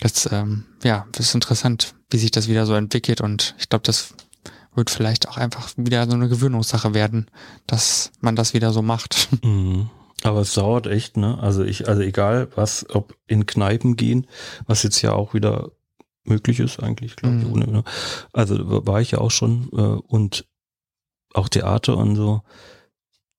[0.00, 3.82] Das, ähm, ja, das ist interessant, wie sich das wieder so entwickelt und ich glaube,
[3.84, 4.14] das
[4.74, 7.26] wird vielleicht auch einfach wieder so eine Gewöhnungssache werden,
[7.66, 9.28] dass man das wieder so macht.
[9.42, 9.90] Mhm.
[10.22, 11.38] Aber es dauert echt, ne?
[11.38, 14.26] Also ich, also egal was, ob in Kneipen gehen,
[14.66, 15.72] was jetzt ja auch wieder
[16.24, 17.44] möglich ist eigentlich, glaube ich.
[17.44, 17.52] Mhm.
[17.52, 17.84] Ohne, ne?
[18.32, 20.46] Also war ich ja auch schon äh, und
[21.34, 22.42] auch Theater und so.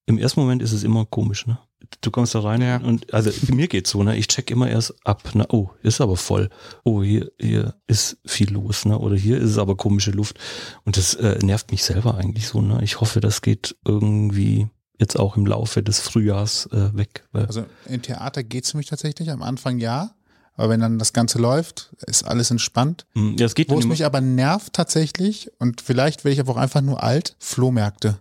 [0.06, 1.60] Im ersten Moment ist es immer komisch, ne?
[2.02, 2.78] Du kommst da rein ja.
[2.78, 4.18] und also mir geht's so, ne?
[4.18, 5.46] Ich check immer erst ab, ne?
[5.50, 6.50] Oh, ist aber voll.
[6.84, 8.98] Oh, hier, hier ist viel los, ne?
[8.98, 10.40] Oder hier ist es aber komische Luft.
[10.86, 12.80] Und das äh, nervt mich selber eigentlich so, ne?
[12.84, 14.70] Ich hoffe, das geht irgendwie
[15.00, 17.24] jetzt auch im Laufe des Frühjahrs äh, weg.
[17.34, 20.12] Also im Theater geht es für mich tatsächlich am Anfang ja.
[20.56, 23.06] Aber wenn dann das Ganze läuft, ist alles entspannt.
[23.14, 26.54] Hm, Ja, es geht Wo es mich aber nervt tatsächlich, und vielleicht werde ich aber
[26.54, 28.18] auch einfach nur alt, Flohmärkte.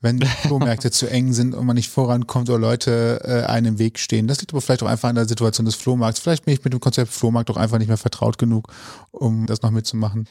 [0.00, 3.78] Wenn die Flohmärkte zu eng sind und man nicht vorankommt oder Leute äh, einem im
[3.78, 4.28] Weg stehen.
[4.28, 6.20] Das liegt aber vielleicht auch einfach an der Situation des Flohmarkts.
[6.20, 8.72] Vielleicht bin ich mit dem Konzept Flohmarkt auch einfach nicht mehr vertraut genug,
[9.10, 10.28] um das noch mitzumachen.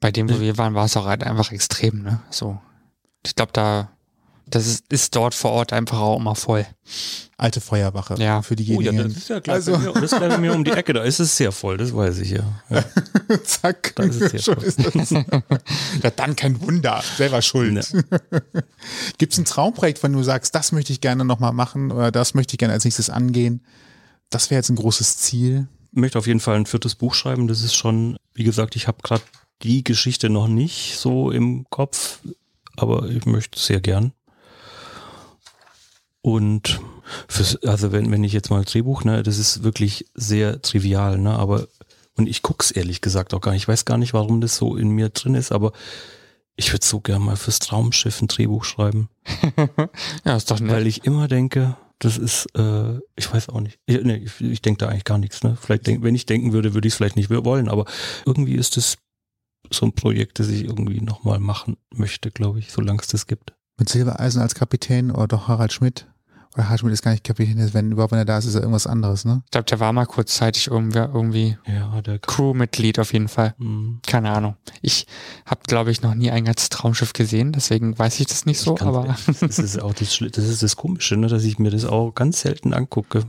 [0.00, 2.20] Bei dem, wo wir waren, war es auch halt einfach extrem, ne?
[2.30, 2.58] So.
[3.26, 3.90] Ich glaube, da,
[4.50, 6.66] das ist, ist dort vor Ort einfach auch immer voll.
[7.36, 8.42] Alte Feuerwache Ja.
[8.42, 9.08] für Oh ja, diejenigen.
[9.08, 11.02] das ist ja gleich, Also- bei mir, das ist bei mir um die Ecke, da
[11.02, 12.42] ist es sehr voll, das weiß ich ja.
[12.70, 12.84] ja.
[13.44, 14.64] Zack, Da ist es schon voll.
[14.66, 15.10] ist das.
[15.10, 17.92] ja, dann kein Wunder, selber schuld.
[19.18, 22.34] Gibt es ein Traumprojekt, wenn du sagst, das möchte ich gerne nochmal machen oder das
[22.34, 23.62] möchte ich gerne als nächstes angehen?
[24.30, 25.68] Das wäre jetzt ein großes Ziel.
[25.92, 27.48] Ich möchte auf jeden Fall ein viertes Buch schreiben.
[27.48, 29.22] Das ist schon, wie gesagt, ich habe gerade
[29.62, 32.18] die Geschichte noch nicht so im Kopf,
[32.76, 34.12] aber ich möchte sehr gern.
[36.28, 36.78] Und
[37.26, 41.30] fürs, also wenn, wenn ich jetzt mal Drehbuch, ne, das ist wirklich sehr trivial, ne,
[41.30, 41.68] aber
[42.16, 43.62] und ich guck's ehrlich gesagt auch gar nicht.
[43.62, 45.72] Ich weiß gar nicht, warum das so in mir drin ist, aber
[46.54, 49.08] ich würde so gern mal fürs Traumschiff ein Drehbuch schreiben.
[50.26, 50.70] Ja, ist doch nett.
[50.70, 53.78] Weil ich immer denke, das ist, äh, ich weiß auch nicht.
[53.86, 55.42] Ich, nee, ich, ich denke da eigentlich gar nichts.
[55.42, 55.56] Ne?
[55.58, 57.86] Vielleicht denk, wenn ich denken würde, würde ich es vielleicht nicht wollen, aber
[58.26, 58.98] irgendwie ist es
[59.70, 63.54] so ein Projekt, das ich irgendwie nochmal machen möchte, glaube ich, solange es das gibt.
[63.78, 66.08] Mit Silbereisen als Kapitän oder doch Harald Schmidt?
[66.64, 68.86] Harald Schmidt ist gar nicht Kapitän, wenn überhaupt wenn er da ist, ist er irgendwas
[68.86, 69.42] anderes, ne?
[69.46, 73.54] Ich glaube, der war mal kurzzeitig irgendwie, irgendwie Ja, der Crewmitglied auf jeden Fall.
[73.58, 74.00] Hm.
[74.06, 74.56] Keine Ahnung.
[74.82, 75.06] Ich
[75.46, 78.74] habe, glaube ich, noch nie ein ganzes Traumschiff gesehen, deswegen weiß ich das nicht so,
[78.74, 81.70] Ich kann's- aber Das ist auch das, das ist das Komische, ne, dass ich mir
[81.70, 83.24] das auch ganz selten angucke.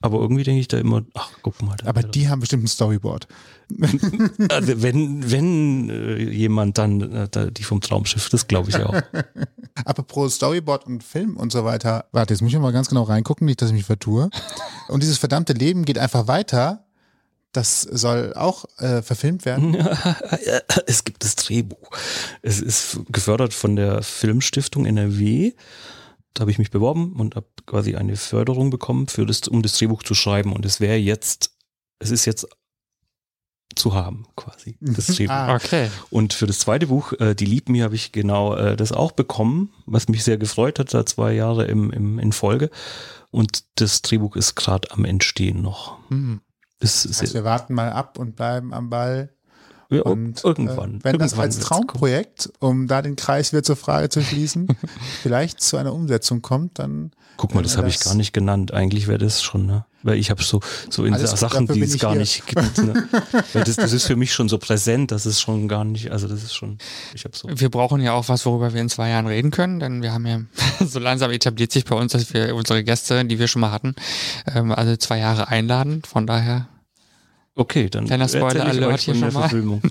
[0.00, 1.76] Aber irgendwie denke ich da immer, ach, guck mal.
[1.76, 3.26] da- Aber die haben bestimmt ein Storyboard.
[4.50, 8.94] also wenn, wenn äh, jemand dann äh, die vom Traumschiff, das glaube ich auch.
[9.84, 12.06] Apropos Storyboard und Film und so weiter.
[12.12, 14.30] Warte, jetzt muss ich mal ganz genau reingucken, nicht, dass ich mich vertue.
[14.88, 16.84] Und dieses verdammte Leben geht einfach weiter.
[17.52, 19.76] Das soll auch äh, verfilmt werden.
[20.86, 21.90] es gibt das Drehbuch.
[22.42, 25.52] Es ist gefördert von der Filmstiftung NRW.
[26.34, 29.78] Da habe ich mich beworben und habe quasi eine Förderung bekommen, für das, um das
[29.78, 30.52] Drehbuch zu schreiben.
[30.52, 31.52] Und es wäre jetzt,
[32.00, 32.48] es ist jetzt
[33.74, 35.34] zu haben, quasi, das Drehbuch.
[35.34, 35.54] Ah.
[35.54, 35.90] okay.
[36.10, 39.12] Und für das zweite Buch, äh, Die Lieb mir, habe ich genau äh, das auch
[39.12, 42.70] bekommen, was mich sehr gefreut hat, da zwei Jahre im, im, in Folge.
[43.30, 45.98] Und das Drehbuch ist gerade am Entstehen noch.
[46.08, 46.40] Hm.
[46.80, 49.30] Es ist Also wir warten mal ab und bleiben am Ball.
[49.90, 50.96] ja, Und irgendwann.
[50.96, 51.86] Äh, wenn das irgendwann als wird's kommen.
[51.88, 54.68] Traumprojekt, um da den Kreis wieder zur Frage zu schließen,
[55.22, 58.72] vielleicht zu einer Umsetzung kommt, dann Guck mal, das habe ich gar nicht genannt.
[58.72, 59.84] Eigentlich wäre das schon, ne?
[60.02, 60.60] Weil ich habe so,
[60.90, 62.20] so in Alles Sachen, die es gar hier.
[62.20, 62.78] nicht gibt.
[62.78, 63.08] Ne?
[63.54, 66.42] Das, das ist für mich schon so präsent, das ist schon gar nicht, also das
[66.42, 66.78] ist schon,
[67.14, 67.48] ich habe so.
[67.48, 70.26] Wir brauchen ja auch was, worüber wir in zwei Jahren reden können, denn wir haben
[70.26, 70.40] ja
[70.86, 73.94] so langsam etabliert sich bei uns, dass wir unsere Gäste, die wir schon mal hatten,
[74.54, 76.02] ähm, alle zwei Jahre einladen.
[76.06, 76.68] Von daher,
[77.56, 79.48] Okay, dann Kleiner Spoiler Alert euch hier von der schon mal.
[79.48, 79.82] Verfilmung.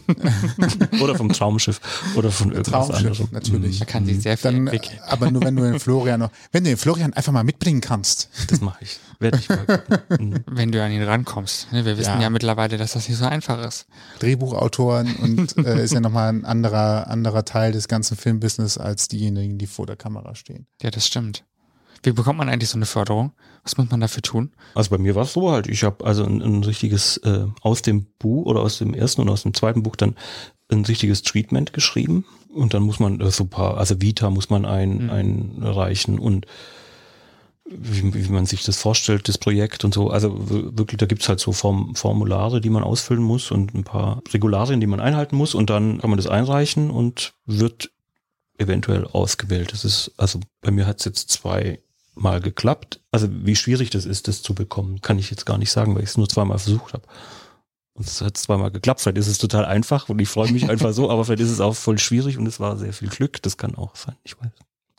[1.01, 1.79] oder vom Traumschiff
[2.15, 3.27] oder von irgendwas Traumschiff, anderem.
[3.31, 3.79] natürlich.
[3.79, 4.99] da kann sich sehr viel Dann, äh, entwickeln.
[5.07, 8.29] aber nur wenn du den Florian noch, wenn du den Florian einfach mal mitbringen kannst.
[8.37, 8.99] Mhm, Das mache ich.
[9.19, 9.65] Werde ich mal.
[10.19, 10.43] Mhm.
[10.45, 11.71] Wenn du an ihn rankommst.
[11.71, 12.21] Ne, Wir wissen Ja.
[12.23, 12.29] ja.
[12.29, 13.85] mittlerweile, dass das nicht so einfach ist.
[14.19, 19.57] Drehbuchautoren und äh, ist ja nochmal ein anderer, anderer Teil des ganzen Filmbusiness als diejenigen,
[19.57, 20.67] die vor der Kamera stehen.
[20.81, 21.45] Ja, das stimmt.
[22.03, 23.31] Wie bekommt man eigentlich so eine Förderung?
[23.63, 24.51] Was muss man dafür tun?
[24.75, 27.81] Also bei mir war es so halt, ich habe also ein, ein richtiges, äh, aus
[27.81, 30.15] dem Buch oder aus dem ersten und aus dem zweiten Buch dann
[30.69, 34.49] ein richtiges Treatment geschrieben und dann muss man äh, so ein paar, also Vita muss
[34.49, 35.09] man ein, Mhm.
[35.09, 36.45] einreichen und
[37.65, 40.09] wie, wie man sich das vorstellt, das Projekt und so.
[40.09, 40.33] Also
[40.77, 44.81] wirklich, da gibt's halt so Form, Formulare, die man ausfüllen muss und ein paar Regularien,
[44.81, 47.91] die man einhalten muss und dann kann man das einreichen und wird
[48.57, 49.71] eventuell ausgewählt.
[49.71, 51.79] Das ist, also bei mir hat's jetzt zwei
[52.15, 52.99] Mal geklappt.
[53.11, 56.03] Also wie schwierig das ist, das zu bekommen, kann ich jetzt gar nicht sagen, weil
[56.03, 57.03] ich es nur zweimal versucht habe.
[57.95, 59.01] Und es hat zweimal geklappt.
[59.01, 61.59] Vielleicht ist es total einfach und ich freue mich einfach so, aber vielleicht ist es
[61.59, 63.41] auch voll schwierig und es war sehr viel Glück.
[63.41, 64.15] Das kann auch sein.
[64.23, 64.51] Ich weiß.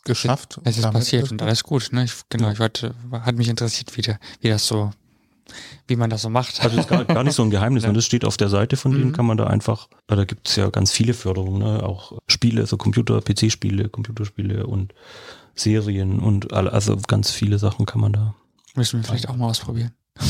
[0.05, 0.61] Geschafft.
[0.65, 1.89] Es ist passiert und alles gut.
[1.93, 2.05] Ne?
[2.05, 4.91] Ich, genau, ich wollte, hat mich interessiert, wie, der, wie das so,
[5.89, 6.63] wie man das so macht.
[6.63, 7.83] Also das ist gar, gar nicht so ein Geheimnis.
[7.85, 7.89] Ja.
[7.89, 7.95] Ne?
[7.95, 9.13] Das steht auf der Seite von denen, Mhm.
[9.13, 11.83] kann man da einfach, ja, da gibt es ja ganz viele Förderungen, ne?
[11.83, 14.93] auch Spiele, so Computer, PC-Spiele, Computerspiele und
[15.55, 18.35] Serien und alle, also ganz viele Sachen kann man da.
[18.75, 19.93] Müssen wir vielleicht auch mal ausprobieren.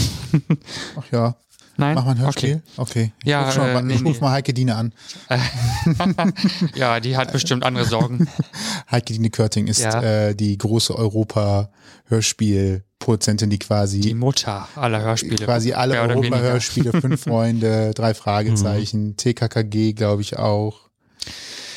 [0.97, 1.37] Ach ja,
[1.77, 1.95] Nein?
[1.95, 2.62] mach mal ein Hörspiel.
[2.77, 3.12] Okay.
[3.22, 4.93] Ich Ja, ruf, schon äh, mal, ich ruf mal Heike Diene an.
[5.29, 6.33] Okay.
[6.75, 8.29] ja, die hat bestimmt andere Sorgen.
[8.91, 10.03] Heike Diene Körting ist Ja.
[10.03, 15.45] äh, die große Europa-Hörspiel-Produzentin, die quasi Die Mutter aller Hörspiele.
[15.45, 16.01] quasi alle.
[16.01, 18.14] Europa-Hörspiele, fünf Freunde, drei Mhm.
[18.14, 20.81] Fragezeichen, TKKG, glaube ich auch.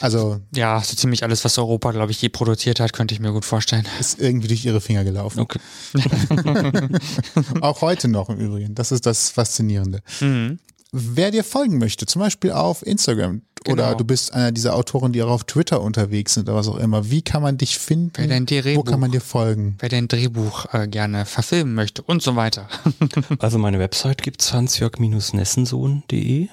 [0.02, 3.32] Also Ja, so ziemlich alles, was Europa, glaube ich, je produziert hat, könnte ich mir
[3.32, 3.86] gut vorstellen.
[4.00, 5.40] ist irgendwie durch ihre Finger gelaufen.
[5.40, 5.60] Okay.
[7.62, 8.76] Auch heute noch im Übrigen.
[8.76, 10.02] Das ist das Faszinierende.
[10.22, 10.60] Mhm.
[10.94, 13.98] Wer dir folgen möchte, zum Beispiel auf Instagram oder Genau.
[13.98, 17.10] du bist einer dieser Autoren, die auch auf Twitter unterwegs sind oder was auch immer,
[17.12, 18.14] wie kann man dich finden?
[18.16, 19.76] Wer dein Wo Drehbuch, kann man dir folgen?
[19.80, 22.70] wer dein Drehbuch äh, gerne verfilmen möchte und so weiter.
[23.40, 26.48] Also meine Website gibt's hansjörg-nessensohn.de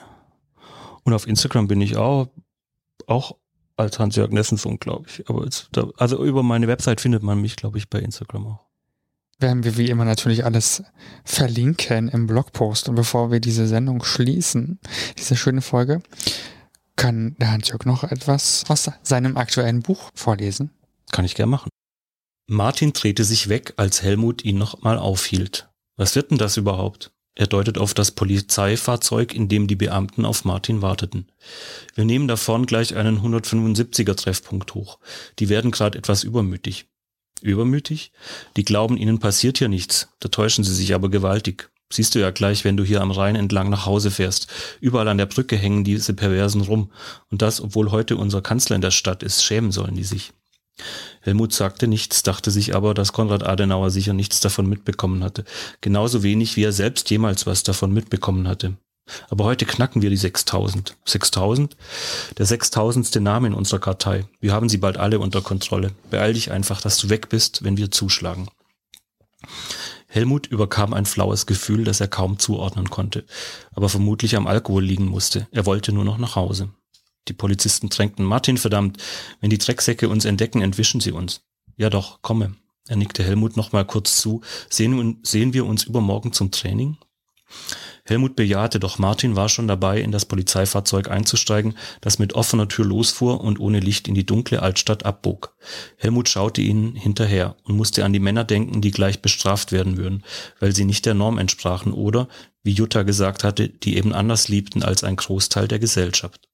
[1.04, 2.26] und auf Instagram bin ich auch,
[3.08, 3.36] auch
[3.76, 5.28] als Hans-Jörg Nessensohn, glaube ich.
[5.28, 8.60] Aber jetzt, also über meine Website findet man mich, glaube ich, bei Instagram auch.
[9.40, 10.82] werden wir wie immer natürlich alles
[11.24, 12.88] verlinken im Blogpost.
[12.88, 14.78] Und bevor wir diese Sendung schließen,
[15.18, 16.02] diese schöne Folge,
[16.96, 20.70] kann der Hans-Jörg noch etwas aus seinem aktuellen Buch vorlesen.
[21.10, 21.68] Kann ich gern machen.
[22.46, 25.68] Martin drehte sich weg, als Helmut ihn noch mal aufhielt.
[25.96, 27.13] Was wird denn das überhaupt?
[27.36, 31.26] Er deutet auf das Polizeifahrzeug, in dem die Beamten auf Martin warteten.
[31.94, 34.98] Wir nehmen da vorn gleich einen 175er Treffpunkt hoch.
[35.40, 36.86] Die werden gerade etwas übermütig.
[37.42, 38.12] Übermütig?
[38.56, 40.08] Die glauben, ihnen passiert hier nichts.
[40.20, 41.70] Da täuschen sie sich aber gewaltig.
[41.92, 44.46] Siehst du ja gleich, wenn du hier am Rhein entlang nach Hause fährst.
[44.80, 46.92] Überall an der Brücke hängen diese Perversen rum.
[47.30, 49.44] Und das, obwohl heute unser Kanzler in der Stadt ist.
[49.44, 50.32] Schämen sollen die sich.
[51.20, 55.44] Helmut sagte nichts, dachte sich aber, dass Konrad Adenauer sicher nichts davon mitbekommen hatte.
[55.80, 58.76] Genauso wenig, wie er selbst jemals was davon mitbekommen hatte.
[59.28, 60.96] Aber heute knacken wir die 6000.
[61.04, 61.76] 6000?
[62.38, 63.14] Der 6000.
[63.16, 64.26] Name in unserer Kartei.
[64.40, 65.92] Wir haben sie bald alle unter Kontrolle.
[66.10, 68.48] Beeil dich einfach, dass du weg bist, wenn wir zuschlagen.
[70.06, 73.24] Helmut überkam ein flaues Gefühl, das er kaum zuordnen konnte,
[73.72, 75.48] aber vermutlich am Alkohol liegen musste.
[75.50, 76.70] Er wollte nur noch nach Hause.
[77.28, 78.98] Die Polizisten drängten Martin, verdammt,
[79.40, 81.42] wenn die Drecksäcke uns entdecken, entwischen sie uns.
[81.76, 82.54] Ja doch, komme.
[82.86, 84.42] Er nickte Helmut noch mal kurz zu.
[84.68, 86.98] Sehen, sehen wir uns übermorgen zum Training?
[88.06, 92.84] Helmut bejahte, doch Martin war schon dabei, in das Polizeifahrzeug einzusteigen, das mit offener Tür
[92.84, 95.56] losfuhr und ohne Licht in die dunkle Altstadt abbog.
[95.96, 100.22] Helmut schaute ihnen hinterher und musste an die Männer denken, die gleich bestraft werden würden,
[100.60, 102.28] weil sie nicht der Norm entsprachen oder,
[102.62, 106.50] wie Jutta gesagt hatte, die eben anders liebten als ein Großteil der Gesellschaft.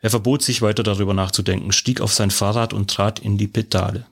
[0.00, 4.06] Er verbot sich weiter darüber nachzudenken, stieg auf sein Fahrrad und trat in die Pedale.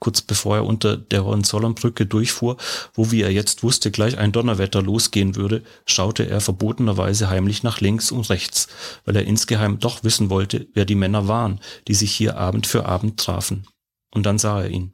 [0.00, 2.58] Kurz bevor er unter der Hohenzollernbrücke durchfuhr,
[2.92, 7.80] wo, wie er jetzt wusste, gleich ein Donnerwetter losgehen würde, schaute er verbotenerweise heimlich nach
[7.80, 8.68] links und rechts,
[9.06, 12.84] weil er insgeheim doch wissen wollte, wer die Männer waren, die sich hier Abend für
[12.84, 13.66] Abend trafen.
[14.10, 14.92] Und dann sah er ihn.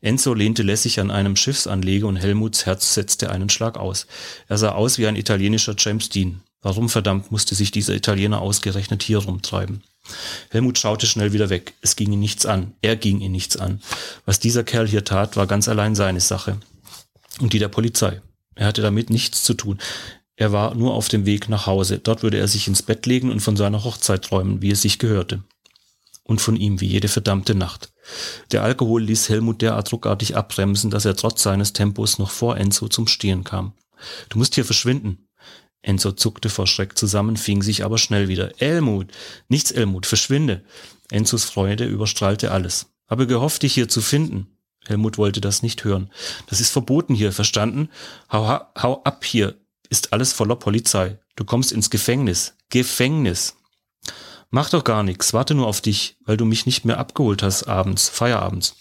[0.00, 4.06] Enzo lehnte lässig an einem Schiffsanleger und Helmuts Herz setzte einen Schlag aus.
[4.48, 6.42] Er sah aus wie ein italienischer James Dean.
[6.66, 9.84] Warum verdammt musste sich dieser Italiener ausgerechnet hier rumtreiben?
[10.50, 11.74] Helmut schaute schnell wieder weg.
[11.80, 12.72] Es ging ihn nichts an.
[12.80, 13.80] Er ging ihn nichts an.
[14.24, 16.58] Was dieser Kerl hier tat, war ganz allein seine Sache.
[17.38, 18.20] Und die der Polizei.
[18.56, 19.78] Er hatte damit nichts zu tun.
[20.34, 22.00] Er war nur auf dem Weg nach Hause.
[22.00, 24.98] Dort würde er sich ins Bett legen und von seiner Hochzeit träumen, wie es sich
[24.98, 25.44] gehörte.
[26.24, 27.92] Und von ihm wie jede verdammte Nacht.
[28.50, 32.88] Der Alkohol ließ Helmut derart ruckartig abbremsen, dass er trotz seines Tempos noch vor Enzo
[32.88, 33.72] zum Stehen kam.
[34.30, 35.25] Du musst hier verschwinden.
[35.86, 38.60] Enzo zuckte vor Schreck zusammen, fing sich aber schnell wieder.
[38.60, 39.12] Elmut,
[39.48, 40.64] nichts Elmut, verschwinde.
[41.10, 42.86] Enzos Freude überstrahlte alles.
[43.08, 44.48] Habe gehofft, dich hier zu finden.
[44.84, 46.10] Helmut wollte das nicht hören.
[46.48, 47.88] Das ist verboten hier, verstanden?
[48.32, 49.54] Hau, ha- hau ab hier.
[49.88, 51.20] Ist alles voller Polizei.
[51.36, 52.54] Du kommst ins Gefängnis.
[52.68, 53.54] Gefängnis.
[54.50, 57.64] Mach doch gar nichts, warte nur auf dich, weil du mich nicht mehr abgeholt hast
[57.64, 58.74] abends, feierabends.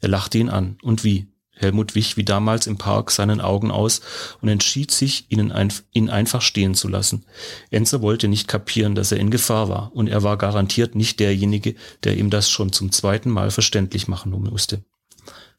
[0.00, 0.78] Er lachte ihn an.
[0.82, 1.28] Und wie?
[1.60, 4.00] Helmut wich wie damals im Park seinen Augen aus
[4.40, 7.24] und entschied sich, ihn, ein, ihn einfach stehen zu lassen.
[7.70, 11.74] Enzo wollte nicht kapieren, dass er in Gefahr war, und er war garantiert nicht derjenige,
[12.02, 14.82] der ihm das schon zum zweiten Mal verständlich machen musste.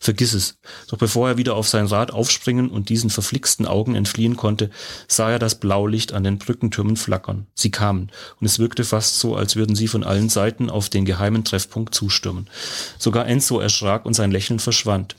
[0.04, 0.58] Vergiss es.
[0.88, 4.72] Doch bevor er wieder auf sein Rad aufspringen und diesen verflixten Augen entfliehen konnte,
[5.08, 7.46] sah er das Blaulicht an den Brückentürmen flackern.
[7.54, 11.06] Sie kamen, und es wirkte fast so, als würden sie von allen Seiten auf den
[11.06, 12.50] geheimen Treffpunkt zustürmen.
[12.98, 15.16] Sogar Enzo erschrak und sein Lächeln verschwand.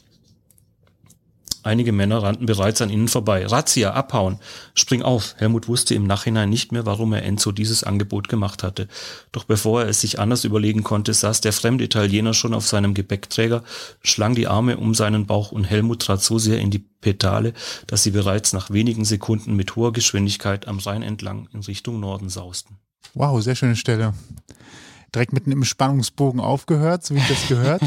[1.62, 3.46] Einige Männer rannten bereits an ihnen vorbei.
[3.46, 4.38] Razzia, abhauen!
[4.74, 5.34] Spring auf!
[5.38, 8.88] Helmut wusste im Nachhinein nicht mehr, warum er Enzo dieses Angebot gemacht hatte.
[9.30, 12.94] Doch bevor er es sich anders überlegen konnte, saß der fremde Italiener schon auf seinem
[12.94, 13.62] Gepäckträger,
[14.02, 17.52] schlang die Arme um seinen Bauch und Helmut trat so sehr in die Pedale,
[17.86, 22.28] dass sie bereits nach wenigen Sekunden mit hoher Geschwindigkeit am Rhein entlang in Richtung Norden
[22.28, 22.78] sausten.
[23.14, 24.14] Wow, sehr schöne Stelle.
[25.14, 27.82] Direkt mitten im Spannungsbogen aufgehört, so wie ich das gehört.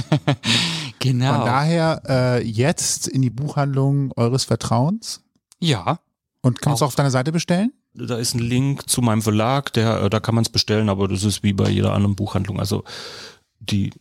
[1.06, 1.36] Genau.
[1.38, 5.22] Von daher äh, jetzt in die Buchhandlung eures Vertrauens.
[5.60, 6.00] ja,
[6.42, 6.88] Und kann man es Auch.
[6.88, 7.72] auf deiner Seite bestellen?
[7.94, 11.08] Da ist ein Link zu meinem Verlag, der, äh, da kann man es bestellen, aber
[11.08, 12.60] das ist wie bei jeder anderen Buchhandlung.
[12.60, 12.84] Also
[13.60, 13.92] die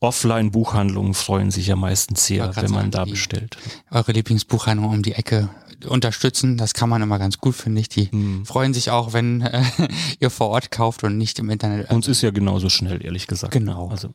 [0.00, 3.56] Offline-Buchhandlungen freuen sich ja meistens sehr, wenn man sagen, da bestellt.
[3.90, 5.48] eure Lieblingsbuchhandlung um die Ecke
[5.88, 6.56] unterstützen.
[6.58, 7.88] Das kann man immer ganz gut, finde ich.
[7.88, 8.44] Die Hm.
[8.44, 9.62] freuen sich auch, wenn äh,
[10.20, 11.90] ihr vor Ort kauft und nicht im Internet.
[11.90, 13.52] Uns ist ja genauso schnell, ehrlich gesagt.
[13.52, 13.88] Genau.
[13.88, 14.10] Also,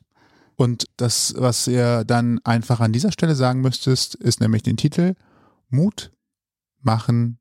[0.56, 5.16] Und das, was ihr dann einfach an dieser Stelle sagen müsstest, ist nämlich den Titel
[5.70, 6.12] Mut
[6.80, 7.40] machen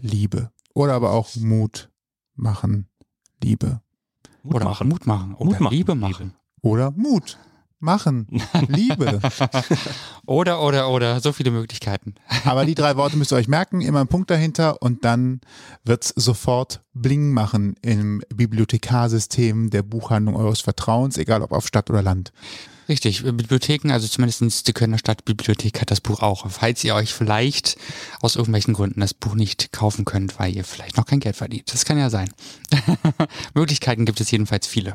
[0.00, 0.50] Liebe.
[0.74, 1.90] Oder aber auch Mut
[2.34, 2.88] machen
[3.42, 3.80] Liebe.
[4.42, 4.88] Mut oder machen.
[4.88, 5.34] Mut machen.
[5.34, 6.00] Oder Mut machen, Liebe Liebe.
[6.00, 6.34] machen.
[6.62, 7.38] Oder Mut
[7.82, 8.26] machen
[8.68, 9.20] Liebe.
[10.26, 11.20] Oder, oder, oder.
[11.20, 12.14] So viele Möglichkeiten.
[12.44, 15.40] Aber die drei Worte müsst ihr euch merken, immer ein Punkt dahinter und dann
[15.84, 22.02] wird's sofort Bling machen im Bibliothekarsystem der Buchhandlung eures Vertrauens, egal ob auf Stadt oder
[22.02, 22.32] Land.
[22.88, 26.50] Richtig, Bibliotheken, also zumindest die Kölner Stadtbibliothek hat das Buch auch.
[26.50, 27.76] Falls ihr euch vielleicht
[28.20, 31.72] aus irgendwelchen Gründen das Buch nicht kaufen könnt, weil ihr vielleicht noch kein Geld verdient.
[31.72, 32.30] Das kann ja sein.
[33.54, 34.94] Möglichkeiten gibt es jedenfalls viele.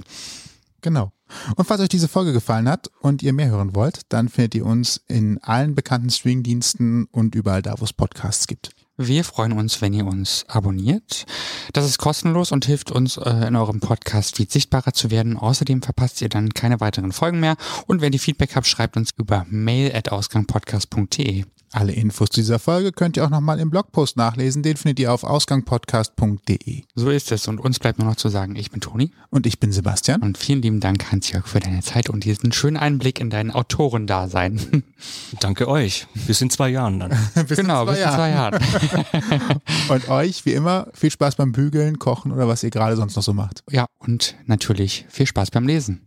[0.82, 1.12] Genau.
[1.56, 4.66] Und falls euch diese Folge gefallen hat und ihr mehr hören wollt, dann findet ihr
[4.66, 8.72] uns in allen bekannten Streamingdiensten und überall da, wo es Podcasts gibt.
[9.00, 11.28] Wir freuen uns, wenn ihr uns abonniert.
[11.72, 15.38] Das ist kostenlos und hilft uns, äh, in eurem Podcast-Feed sichtbarer zu werden.
[15.38, 17.58] Außerdem verpasst ihr dann keine weiteren Folgen mehr.
[17.86, 21.46] Und wenn ihr Feedback habt, schreibt uns über mail.ausgangpodcast.de.
[21.74, 24.64] Alle Infos zu dieser Folge könnt ihr auch nochmal im Blogpost nachlesen.
[24.64, 26.84] Den findet ihr auf ausgangpodcast.de.
[26.96, 27.48] So ist es.
[27.48, 29.12] Und uns bleibt nur noch zu sagen, ich bin Toni.
[29.30, 30.22] Und ich bin Sebastian.
[30.22, 34.84] Und vielen lieben Dank, Hans-Jörg, für deine Zeit und diesen schönen Einblick in dein Autorendasein.
[35.42, 36.08] danke euch.
[36.26, 37.12] Bis in zwei Jahren dann.
[37.48, 38.60] bis genau, in zwei bis in zwei Jahren.
[39.90, 43.24] Und euch, wie immer, viel Spaß beim Bügeln, Kochen oder was ihr gerade sonst noch
[43.24, 43.64] so macht.
[43.70, 46.07] ja, und natürlich viel Spaß beim Lesen.